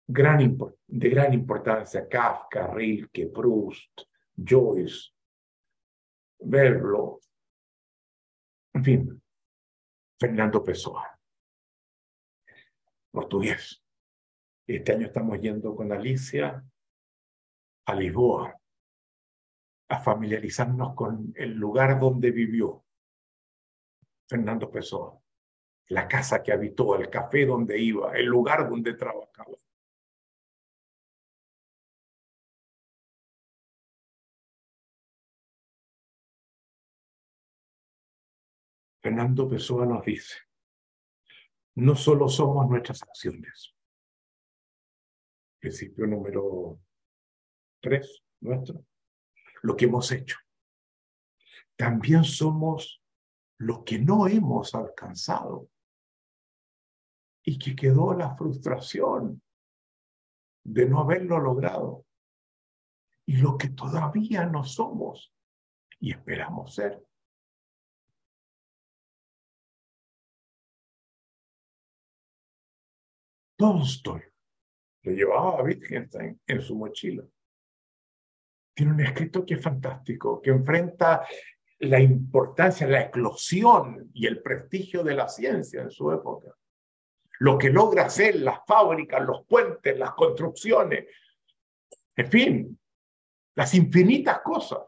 [0.06, 2.08] gran, de gran importancia.
[2.10, 4.02] Kafka, Rilke, Proust,
[4.36, 5.12] Joyce,
[6.44, 7.20] Verlo,
[8.74, 9.24] en fin,
[10.20, 11.20] Fernando Pessoa,
[13.12, 13.81] portugués.
[14.68, 16.64] Este año estamos yendo con Alicia
[17.86, 18.58] a Lisboa
[19.90, 22.86] a familiarizarnos con el lugar donde vivió
[24.30, 25.20] Fernando Pessoa,
[25.88, 29.58] la casa que habitó, el café donde iba, el lugar donde trabajaba.
[39.02, 40.36] Fernando Pessoa nos dice,
[41.76, 43.76] no solo somos nuestras acciones,
[45.62, 46.80] principio número
[47.80, 48.84] tres nuestro,
[49.62, 50.38] lo que hemos hecho.
[51.76, 53.02] También somos
[53.60, 55.70] lo que no hemos alcanzado
[57.44, 59.42] y que quedó la frustración
[60.64, 62.06] de no haberlo logrado
[63.26, 65.32] y lo que todavía no somos
[66.00, 67.06] y esperamos ser.
[73.56, 74.31] Tolstoy
[75.04, 77.24] lo llevaba a Wittgenstein en su mochila.
[78.74, 81.26] Tiene un escrito que es fantástico, que enfrenta
[81.80, 86.56] la importancia, la eclosión y el prestigio de la ciencia en su época.
[87.40, 91.08] Lo que logra hacer las fábricas, los puentes, las construcciones,
[92.16, 92.80] en fin,
[93.56, 94.84] las infinitas cosas,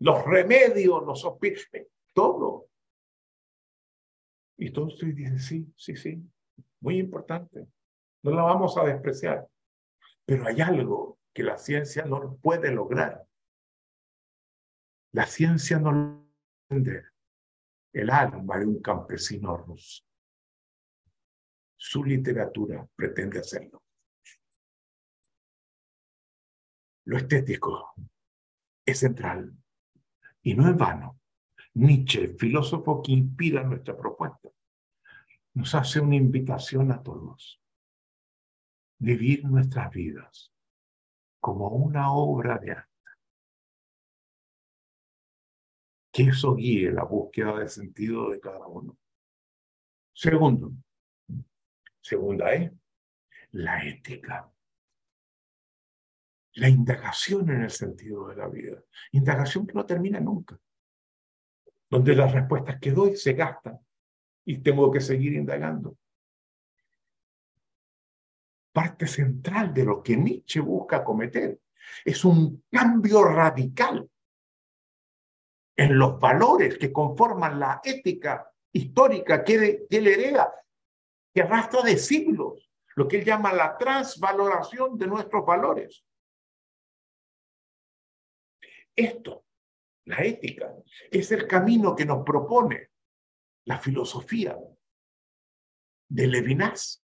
[0.00, 2.68] los remedios, los hospitales, todo.
[4.58, 6.22] Y todo esto dice, sí, sí, sí,
[6.80, 7.66] muy importante.
[8.24, 9.46] No la vamos a despreciar.
[10.24, 13.26] Pero hay algo que la ciencia no puede lograr.
[15.12, 16.26] La ciencia no
[16.70, 17.04] entiende
[17.92, 20.04] el alma de un campesino ruso.
[21.76, 23.82] Su literatura pretende hacerlo.
[27.04, 27.92] Lo estético
[28.86, 29.54] es central
[30.42, 31.20] y no es vano.
[31.74, 34.48] Nietzsche, el filósofo que inspira nuestra propuesta,
[35.52, 37.60] nos hace una invitación a todos
[38.98, 40.52] vivir nuestras vidas
[41.40, 42.90] como una obra de arte.
[46.12, 48.96] Que eso guíe la búsqueda de sentido de cada uno.
[50.12, 50.72] Segundo,
[52.00, 52.72] segunda es
[53.50, 54.50] la ética.
[56.54, 58.82] La indagación en el sentido de la vida.
[59.10, 60.58] Indagación que no termina nunca.
[61.90, 63.78] Donde las respuestas que doy se gastan
[64.44, 65.98] y tengo que seguir indagando
[68.74, 71.60] parte central de lo que Nietzsche busca cometer.
[72.04, 74.10] Es un cambio radical
[75.76, 80.52] en los valores que conforman la ética histórica que, él hereda,
[81.32, 86.04] que arrastra de siglos, lo que él llama la transvaloración de nuestros valores.
[88.96, 89.44] Esto,
[90.06, 90.74] la ética,
[91.10, 92.90] es el camino que nos propone
[93.66, 94.58] la filosofía
[96.08, 97.03] de Levinas.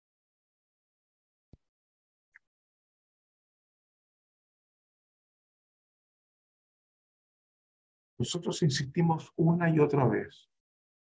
[8.19, 10.49] Nosotros insistimos una y otra vez,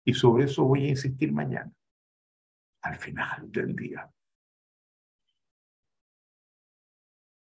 [0.06, 1.72] y sobre eso voy a insistir mañana,
[2.82, 4.12] al final del día,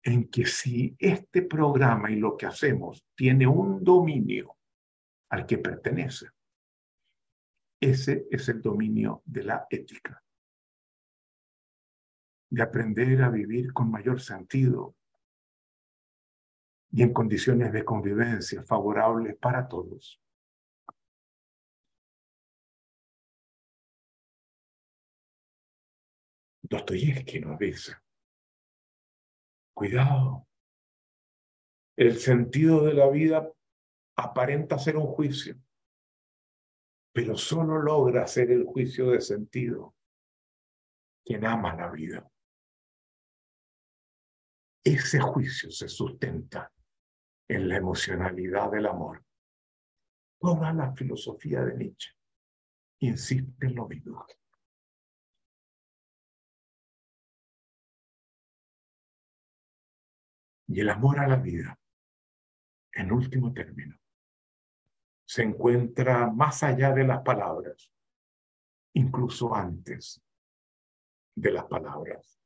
[0.02, 4.56] en que si este programa y lo que hacemos tiene un dominio
[5.30, 6.28] al que pertenece,
[7.80, 10.22] ese es el dominio de la ética,
[12.50, 14.94] de aprender a vivir con mayor sentido
[16.90, 20.20] y en condiciones de convivencia favorables para todos.
[26.62, 27.94] Dostoyevsky nos dice,
[29.72, 30.48] cuidado,
[31.96, 33.52] el sentido de la vida
[34.16, 35.56] aparenta ser un juicio,
[37.12, 39.94] pero solo logra ser el juicio de sentido
[41.24, 42.30] quien ama la vida.
[44.84, 46.72] Ese juicio se sustenta
[47.48, 49.24] en la emocionalidad del amor.
[50.38, 52.12] Toda la filosofía de Nietzsche
[53.00, 54.26] insiste en lo mismo.
[60.68, 61.78] Y el amor a la vida,
[62.92, 63.96] en último término,
[65.24, 67.92] se encuentra más allá de las palabras,
[68.94, 70.20] incluso antes
[71.36, 72.40] de las palabras.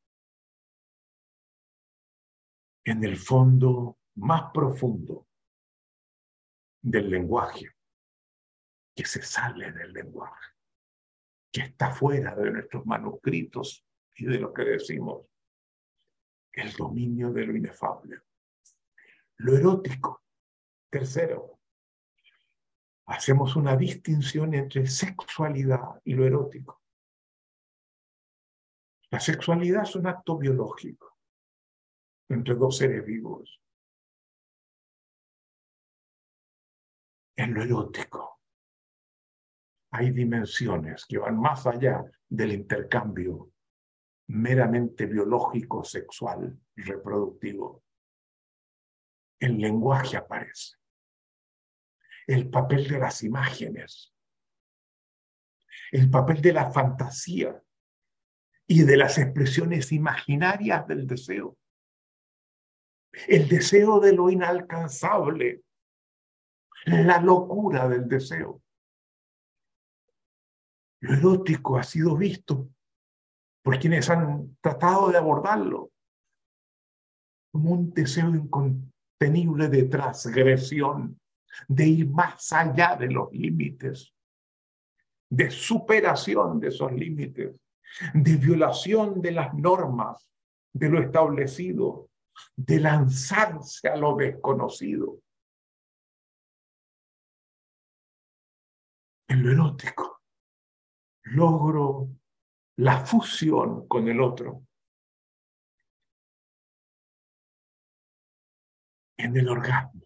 [2.85, 5.27] En el fondo más profundo
[6.83, 7.71] del lenguaje,
[8.95, 10.53] que se sale del lenguaje,
[11.51, 13.85] que está fuera de nuestros manuscritos
[14.17, 15.27] y de lo que decimos,
[16.53, 18.21] el dominio de lo inefable.
[19.37, 20.23] Lo erótico.
[20.91, 21.61] Tercero,
[23.07, 26.83] hacemos una distinción entre sexualidad y lo erótico.
[29.11, 31.17] La sexualidad es un acto biológico
[32.29, 33.61] entre dos seres vivos.
[37.41, 38.39] En lo erótico
[39.93, 43.51] hay dimensiones que van más allá del intercambio
[44.27, 47.83] meramente biológico, sexual, reproductivo.
[49.39, 50.77] El lenguaje aparece.
[52.27, 54.15] El papel de las imágenes.
[55.93, 57.59] El papel de la fantasía
[58.67, 61.57] y de las expresiones imaginarias del deseo.
[63.27, 65.63] El deseo de lo inalcanzable.
[66.87, 68.63] La locura del deseo.
[71.01, 72.69] Lo erótico ha sido visto
[73.63, 75.91] por quienes han tratado de abordarlo
[77.53, 81.19] como un deseo incontenible de transgresión,
[81.67, 84.15] de ir más allá de los límites,
[85.29, 87.55] de superación de esos límites,
[88.15, 90.29] de violación de las normas,
[90.73, 92.09] de lo establecido,
[92.57, 95.19] de lanzarse a lo desconocido.
[99.31, 100.23] En lo erótico,
[101.23, 102.09] logro
[102.79, 104.67] la fusión con el otro.
[109.17, 110.03] En el orgasmo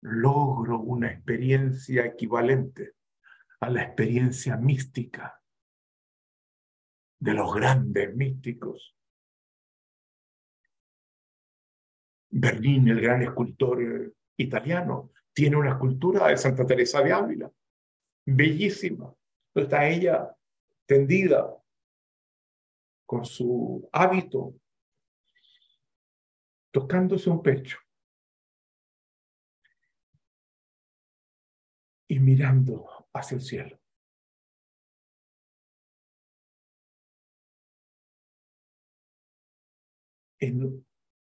[0.00, 2.94] logro una experiencia equivalente
[3.60, 5.40] a la experiencia mística
[7.20, 8.96] de los grandes místicos.
[12.30, 17.52] Bernini, el gran escultor italiano, tiene una escultura de Santa Teresa de Ávila,
[18.26, 19.14] bellísima.
[19.54, 20.36] Está ella
[20.84, 21.56] tendida
[23.06, 24.56] con su hábito,
[26.72, 27.78] tocándose un pecho
[32.08, 33.80] y mirando hacia el cielo.
[40.40, 40.84] En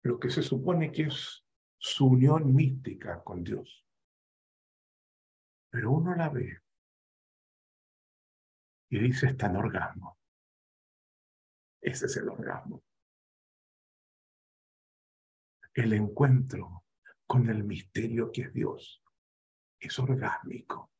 [0.05, 1.45] lo que se supone que es
[1.77, 3.85] su unión mística con Dios.
[5.71, 6.61] Pero uno la ve
[8.91, 10.19] y dice, está en orgasmo.
[11.81, 12.83] Ese es el orgasmo.
[15.73, 16.85] El encuentro
[17.27, 19.03] con el misterio que es Dios
[19.79, 20.91] es orgásmico.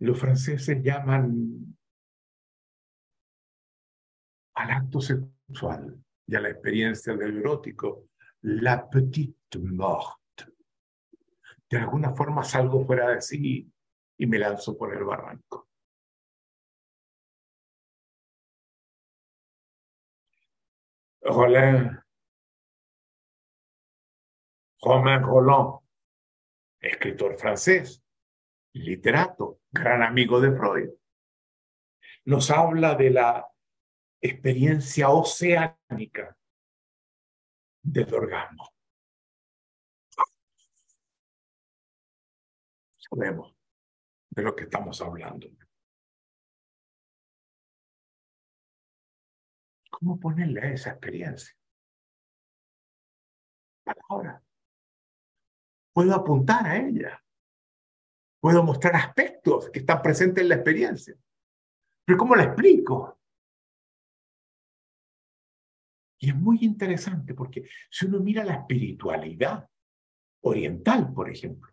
[0.00, 1.76] Los franceses llaman
[4.54, 8.09] al acto sexual y a la experiencia del erótico
[8.42, 10.20] la petite mort
[11.70, 13.72] de alguna forma salgo fuera de sí
[14.18, 15.68] y me lanzo por el barranco.
[21.22, 22.02] Roland,
[24.82, 25.80] Romain Roland,
[26.80, 28.02] escritor francés,
[28.72, 30.90] literato, gran amigo de Freud,
[32.24, 33.46] nos habla de la
[34.20, 36.36] experiencia oceánica
[37.82, 38.68] del orgasmo.
[42.96, 43.54] Sabemos
[44.30, 45.48] de lo que estamos hablando.
[49.90, 51.54] ¿Cómo ponerle a esa experiencia?
[53.84, 54.42] Palabra.
[55.92, 57.22] Puedo apuntar a ella.
[58.40, 61.14] Puedo mostrar aspectos que están presentes en la experiencia.
[62.06, 63.19] Pero ¿cómo la explico?
[66.22, 69.66] Y es muy interesante porque si uno mira la espiritualidad
[70.42, 71.72] oriental, por ejemplo,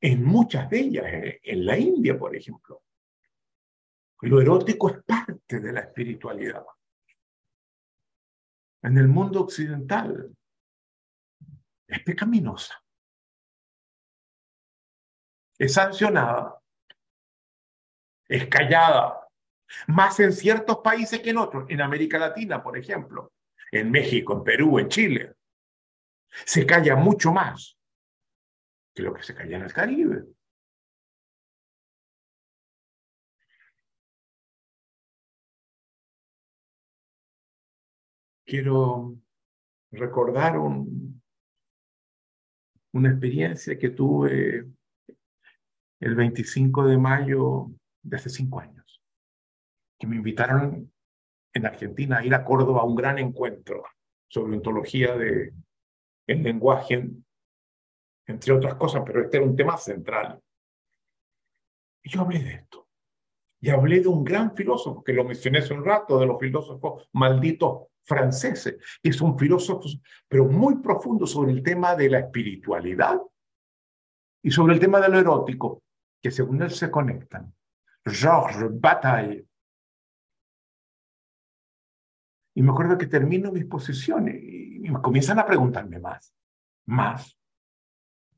[0.00, 2.84] en muchas de ellas, eh, en la India, por ejemplo,
[4.22, 6.64] lo erótico es parte de la espiritualidad.
[8.82, 10.34] En el mundo occidental
[11.86, 12.82] es pecaminosa,
[15.58, 16.62] es sancionada,
[18.26, 19.17] es callada,
[19.86, 23.32] más en ciertos países que en otros, en América Latina, por ejemplo,
[23.70, 25.34] en México, en Perú, en Chile.
[26.44, 27.78] Se calla mucho más
[28.94, 30.24] que lo que se calla en el Caribe.
[38.44, 39.14] Quiero
[39.90, 41.22] recordar un,
[42.92, 44.66] una experiencia que tuve
[46.00, 47.70] el 25 de mayo
[48.02, 48.77] de hace cinco años,
[49.98, 50.92] que me invitaron
[51.52, 53.84] en Argentina a ir a Córdoba a un gran encuentro
[54.28, 55.52] sobre ontología de
[56.26, 57.08] el lenguaje,
[58.26, 60.40] entre otras cosas, pero este era un tema central.
[62.02, 62.86] Y yo hablé de esto.
[63.60, 67.08] Y hablé de un gran filósofo, que lo mencioné hace un rato, de los filósofos
[67.12, 69.88] malditos franceses, que es un filósofo,
[70.28, 73.20] pero muy profundo sobre el tema de la espiritualidad
[74.42, 75.82] y sobre el tema de lo erótico,
[76.22, 77.52] que según él se conectan.
[78.04, 79.46] Georges Bataille.
[82.58, 86.34] Y me acuerdo que termino mis posiciones y comienzan a preguntarme más,
[86.86, 87.38] más.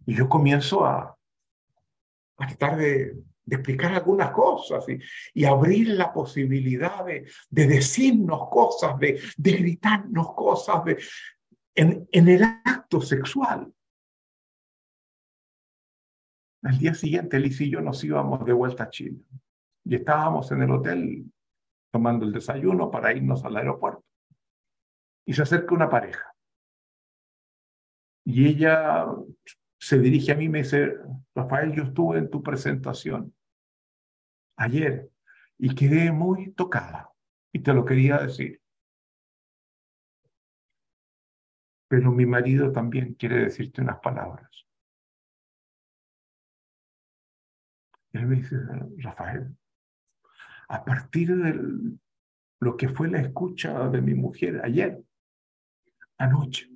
[0.05, 1.17] Y yo comienzo a,
[2.37, 3.17] a tratar de,
[3.47, 4.99] explicar algunas cosas y,
[5.33, 10.99] y, abrir la posibilidad de, de decirnos cosas, de, de gritarnos cosas de,
[11.75, 13.73] en, en el acto sexual.
[16.63, 19.25] Al día siguiente, Liz y yo nos íbamos de vuelta a Chile
[19.83, 21.25] y estábamos en el hotel
[21.91, 24.10] tomando el desayuno para irnos al aeropuerto.
[25.27, 26.35] Y se acerca una pareja.
[28.25, 29.07] Y ella
[29.79, 30.95] se dirige a mí y me dice,
[31.35, 33.35] Rafael, yo estuve en tu presentación
[34.57, 35.11] ayer
[35.59, 37.11] y quedé muy tocada
[37.53, 38.61] y te lo quería decir.
[41.89, 44.51] Pero mi marido también quiere decirte unas palabras.
[48.13, 48.57] él me dice,
[48.99, 49.57] Rafael,
[50.69, 51.99] a partir de
[52.61, 55.03] lo que fue la escucha de mi mujer ayer,
[56.21, 56.71] anoche,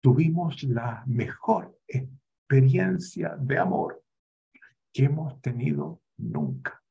[0.00, 4.04] tuvimos la mejor experiencia de amor
[4.92, 6.82] que hemos tenido nunca,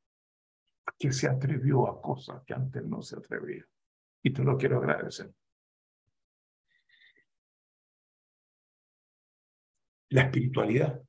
[0.97, 3.65] que se atrevió a cosas que antes no se atrevía.
[4.23, 5.31] Y te lo quiero agradecer.
[10.09, 11.01] La espiritualidad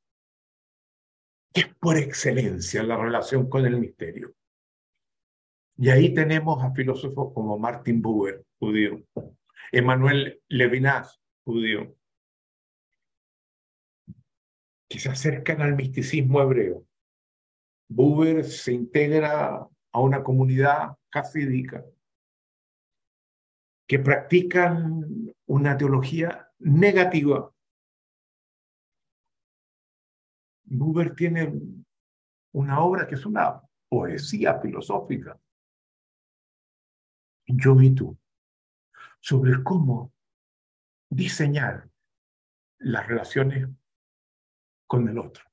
[1.55, 4.35] es por excelencia la relación con el misterio.
[5.79, 9.03] Y ahí tenemos a filósofos como Martin Buber, judío,
[9.73, 11.97] Emmanuel Levinas, judío,
[14.89, 16.87] que se acercan al misticismo hebreo.
[17.89, 21.85] Buber se integra a una comunidad hasídica
[23.87, 27.53] que practican una teología negativa
[30.71, 31.53] Buber tiene
[32.53, 35.39] una obra que es una poesía filosófica.
[37.49, 38.17] Yo y tú,
[39.21, 40.13] sobre cómo
[41.09, 41.89] diseñar
[42.79, 43.69] las relaciones
[44.87, 45.45] con el otro,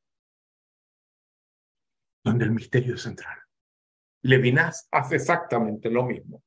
[2.23, 3.38] donde el misterio es central.
[4.23, 6.44] Levinas hace exactamente lo mismo.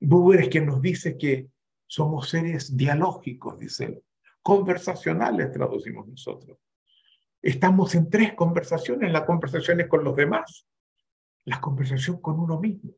[0.00, 1.50] Buber es quien nos dice que
[1.86, 4.02] somos seres dialógicos, dice
[4.42, 6.58] conversacionales, traducimos nosotros.
[7.42, 10.66] Estamos en tres conversaciones, la conversación es con los demás,
[11.44, 12.94] la conversación con uno mismo.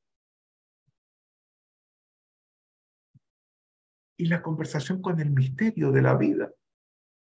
[4.21, 6.53] Y la conversación con el misterio de la vida.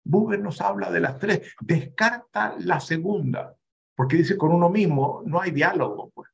[0.02, 3.56] Buber nos habla de las tres, descarta la segunda,
[3.94, 6.10] porque dice con uno mismo no hay diálogo.
[6.10, 6.30] Pues.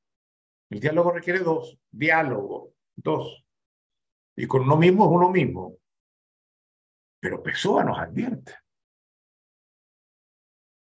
[0.71, 3.45] El diálogo requiere dos, diálogo, dos.
[4.35, 5.77] Y con uno mismo es uno mismo.
[7.21, 8.55] Pero Pessoa nos advierte.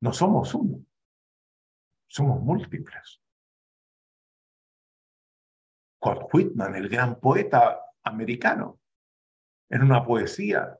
[0.01, 0.85] No somos uno,
[2.09, 3.21] somos múltiples.
[6.01, 8.80] Walt Whitman, el gran poeta, americano,
[9.71, 10.77] en una poesía,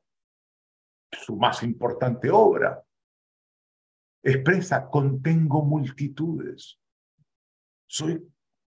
[1.12, 2.84] su más importante obra,
[4.22, 6.78] expresa, contengo multitudes.
[7.88, 8.22] Soy,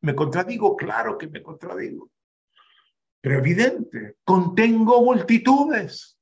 [0.02, 2.10] me contradigo, claro que me contradigo,
[3.22, 6.18] pero evidente, contengo multitudes.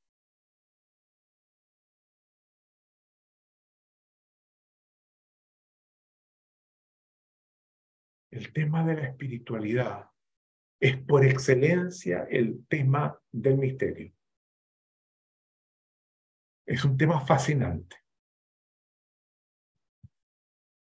[8.32, 10.13] El tema de la espiritualidad
[10.84, 14.12] es por excelencia el tema del misterio.
[16.66, 17.96] Es un tema fascinante,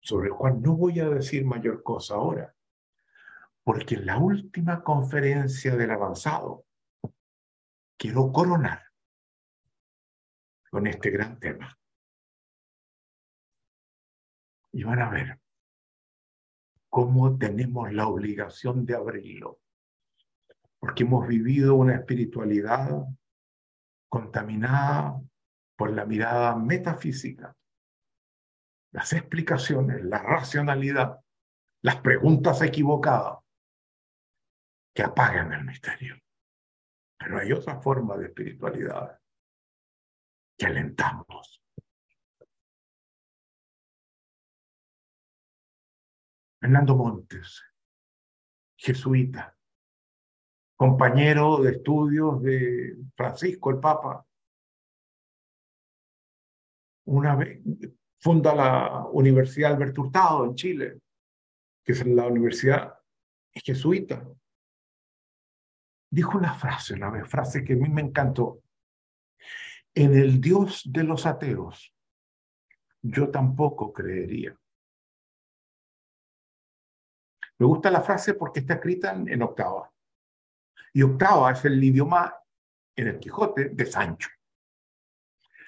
[0.02, 2.54] sobre el cual no voy a decir mayor cosa ahora,
[3.64, 6.66] porque en la última conferencia del avanzado
[7.98, 8.84] quiero coronar
[10.72, 11.80] con este gran tema.
[14.74, 15.40] Y van a ver
[16.90, 19.62] cómo tenemos la obligación de abrirlo.
[20.86, 23.07] Porque hemos vivido una espiritualidad
[24.07, 25.20] contaminada
[25.76, 27.57] por la mirada metafísica,
[28.91, 31.20] las explicaciones, la racionalidad,
[31.82, 33.40] las preguntas equivocadas
[34.94, 36.22] que apagan el misterio.
[37.18, 39.20] Pero hay otra forma de espiritualidad
[40.56, 41.64] que alentamos,
[46.62, 47.64] Fernando Montes,
[48.78, 49.55] jesuita,
[50.76, 54.26] compañero de estudios de Francisco el Papa.
[57.06, 57.62] Una vez
[58.20, 61.00] funda la Universidad Alberto Hurtado en Chile,
[61.84, 63.00] que es la universidad
[63.54, 64.28] jesuita.
[66.10, 68.64] Dijo una frase, una vez, frase que a mí me encantó.
[69.94, 71.94] En el Dios de los ateos,
[73.02, 74.58] yo tampoco creería.
[77.58, 79.92] Me gusta la frase porque está escrita en, octava.
[80.96, 82.34] Y octava es el idioma
[82.96, 84.30] en el Quijote de Sancho.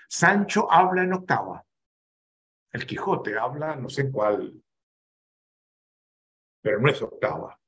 [0.07, 1.65] Sancho habla en octava.
[2.71, 4.63] El Quijote habla no sé cuál,
[6.61, 7.59] pero no es octava.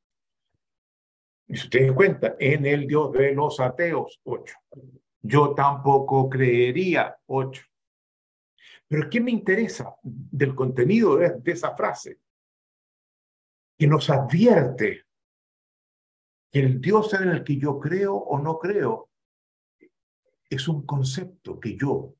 [1.48, 4.58] Y si ustedes cuenta, en el Dios de los ateos, ocho.
[5.22, 7.66] Yo tampoco creería, ocho.
[8.88, 12.20] Pero ¿qué me interesa del contenido de esa frase?
[13.80, 15.06] que nos advierte
[16.52, 19.10] el Dios en el que yo creo o no creo
[20.50, 22.16] es un concepto que yo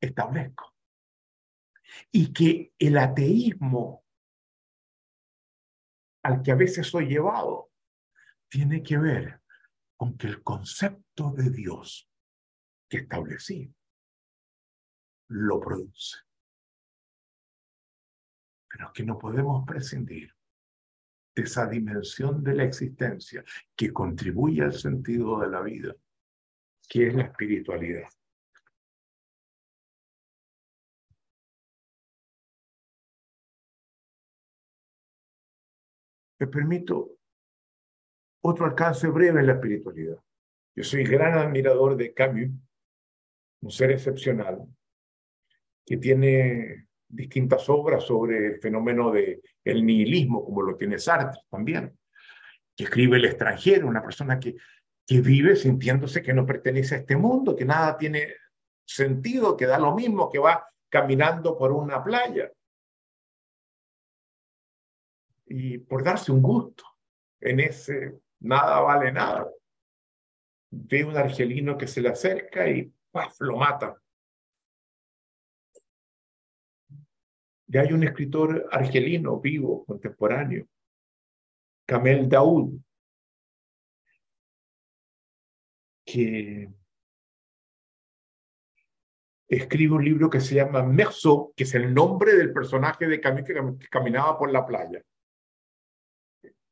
[0.00, 0.74] establezco.
[2.10, 4.04] Y que el ateísmo
[6.22, 7.70] al que a veces soy llevado
[8.48, 9.42] tiene que ver
[9.96, 12.08] con que el concepto de Dios
[12.88, 13.74] que establecí
[15.28, 16.18] lo produce
[18.72, 20.34] pero que no podemos prescindir
[21.34, 23.44] esa dimensión de la existencia
[23.74, 25.94] que contribuye al sentido de la vida,
[26.88, 28.08] que es la espiritualidad.
[36.38, 37.18] Me permito
[38.42, 40.18] otro alcance breve en la espiritualidad.
[40.74, 42.50] Yo soy gran admirador de Camus,
[43.60, 44.66] un ser excepcional,
[45.86, 51.96] que tiene distintas obras sobre el fenómeno del el nihilismo, como lo tiene Sartre también,
[52.74, 54.56] que escribe El extranjero, una persona que,
[55.06, 58.34] que vive sintiéndose que no pertenece a este mundo, que nada tiene
[58.84, 62.50] sentido, que da lo mismo, que va caminando por una playa.
[65.46, 66.84] Y por darse un gusto
[67.40, 69.48] en ese nada vale nada,
[70.70, 73.36] ve un argelino que se le acerca y ¡paf!
[73.40, 74.00] lo mata.
[77.72, 80.68] Ya hay un escritor argelino vivo, contemporáneo,
[81.86, 82.78] Kamel Daoud,
[86.04, 86.70] que
[89.48, 93.78] escribe un libro que se llama Merceau, que es el nombre del personaje de Camille
[93.78, 95.02] que caminaba por la playa.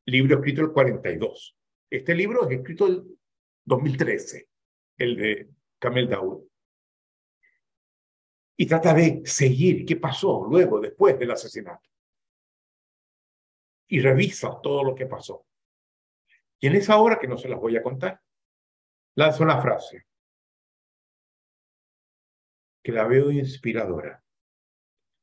[0.05, 1.57] Libro escrito el 42.
[1.89, 3.19] Este libro es escrito el
[3.65, 4.49] 2013,
[4.99, 5.49] el de
[5.79, 6.50] Kamel Daoud
[8.61, 11.89] y trata de seguir qué pasó luego, después del asesinato.
[13.89, 15.47] Y revisa todo lo que pasó.
[16.59, 18.21] Y en esa hora, que no se las voy a contar,
[19.15, 20.07] lanza una frase
[22.85, 24.23] que la veo inspiradora.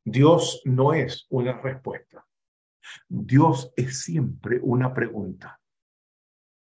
[0.04, 2.26] Dios no es una respuesta.
[3.08, 5.62] Dios es siempre una pregunta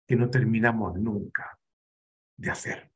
[0.08, 1.56] que no terminamos nunca
[2.36, 2.93] de hacer.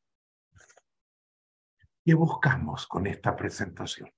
[2.08, 4.10] ¿Qué buscamos con esta presentación?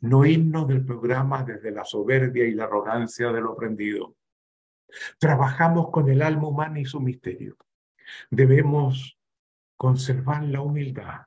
[0.00, 4.16] No irnos del programa desde la soberbia y la arrogancia de lo aprendido,
[5.20, 7.56] Trabajamos con el alma humana y su misterio.
[8.30, 9.16] Debemos
[9.76, 11.20] conservar la humildad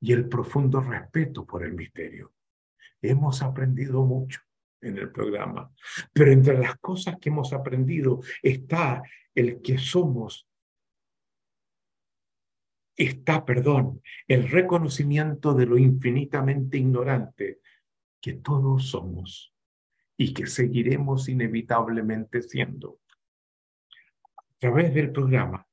[0.00, 2.32] y el profundo respeto por el misterio.
[3.00, 4.40] Hemos aprendido mucho
[4.80, 5.70] en el programa,
[6.12, 9.04] pero entre las cosas que hemos aprendido está
[9.36, 10.47] el que somos
[12.98, 17.60] está, perdón, el reconocimiento de lo infinitamente ignorante
[18.20, 19.54] que todos somos
[20.16, 22.98] y que seguiremos inevitablemente siendo.
[24.36, 25.66] A través del programa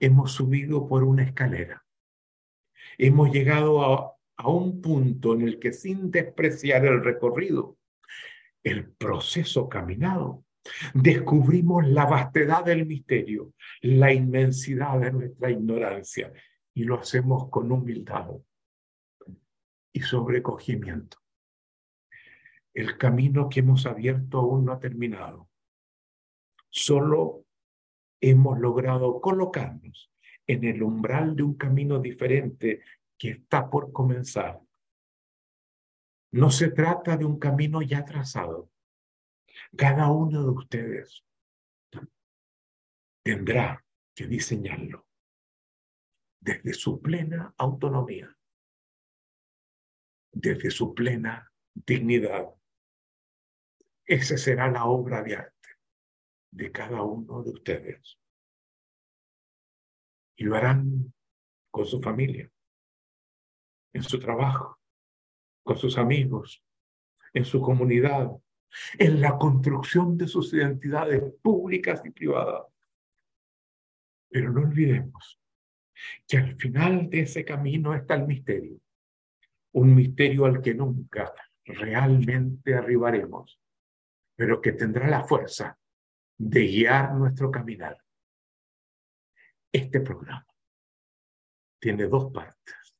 [0.00, 1.84] hemos subido por una escalera.
[2.98, 4.14] Hemos llegado a,
[4.44, 7.76] un punto en el que sin despreciar el recorrido,
[8.62, 10.44] el proceso caminado,
[10.94, 16.32] descubrimos la vastedad del misterio, la inmensidad de nuestra ignorancia
[16.78, 18.30] y lo hacemos con humildad
[19.92, 21.18] y sobrecogimiento.
[22.72, 25.50] El camino que hemos abierto aún no ha terminado.
[26.70, 27.44] Solo
[28.20, 30.12] hemos logrado colocarnos
[30.46, 32.82] en el umbral de un camino diferente
[33.18, 34.60] que está por comenzar.
[36.30, 38.70] No se trata de un camino ya trazado.
[39.76, 41.24] Cada uno de ustedes
[43.24, 43.84] tendrá
[44.14, 45.07] que diseñarlo
[46.40, 48.36] desde su plena autonomía,
[50.32, 52.48] desde su plena dignidad.
[54.04, 55.68] Esa será la obra de arte
[56.50, 58.18] de cada uno de ustedes.
[60.36, 61.12] Y lo harán
[61.70, 62.50] con su familia,
[63.92, 64.80] en su trabajo,
[65.62, 66.64] con sus amigos,
[67.34, 68.30] en su comunidad,
[68.98, 72.66] en la construcción de sus identidades públicas y privadas.
[74.30, 75.40] Pero no olvidemos
[76.26, 78.80] que al final de ese camino está el misterio,
[79.72, 81.32] un misterio al que nunca
[81.64, 83.60] realmente arribaremos,
[84.36, 85.78] pero que tendrá la fuerza
[86.38, 87.98] de guiar nuestro caminar.
[89.72, 90.46] Este programa
[91.80, 92.96] tiene dos partes.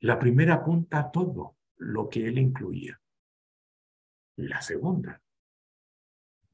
[0.00, 3.00] La primera apunta a todo lo que él incluía.
[4.36, 5.20] La segunda,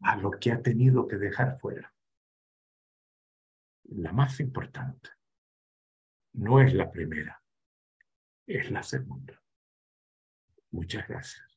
[0.01, 1.93] a lo que ha tenido que dejar fuera.
[3.85, 5.11] La más importante
[6.35, 7.43] no es la primera,
[8.47, 9.41] es la segunda.
[10.71, 11.52] Muchas gracias.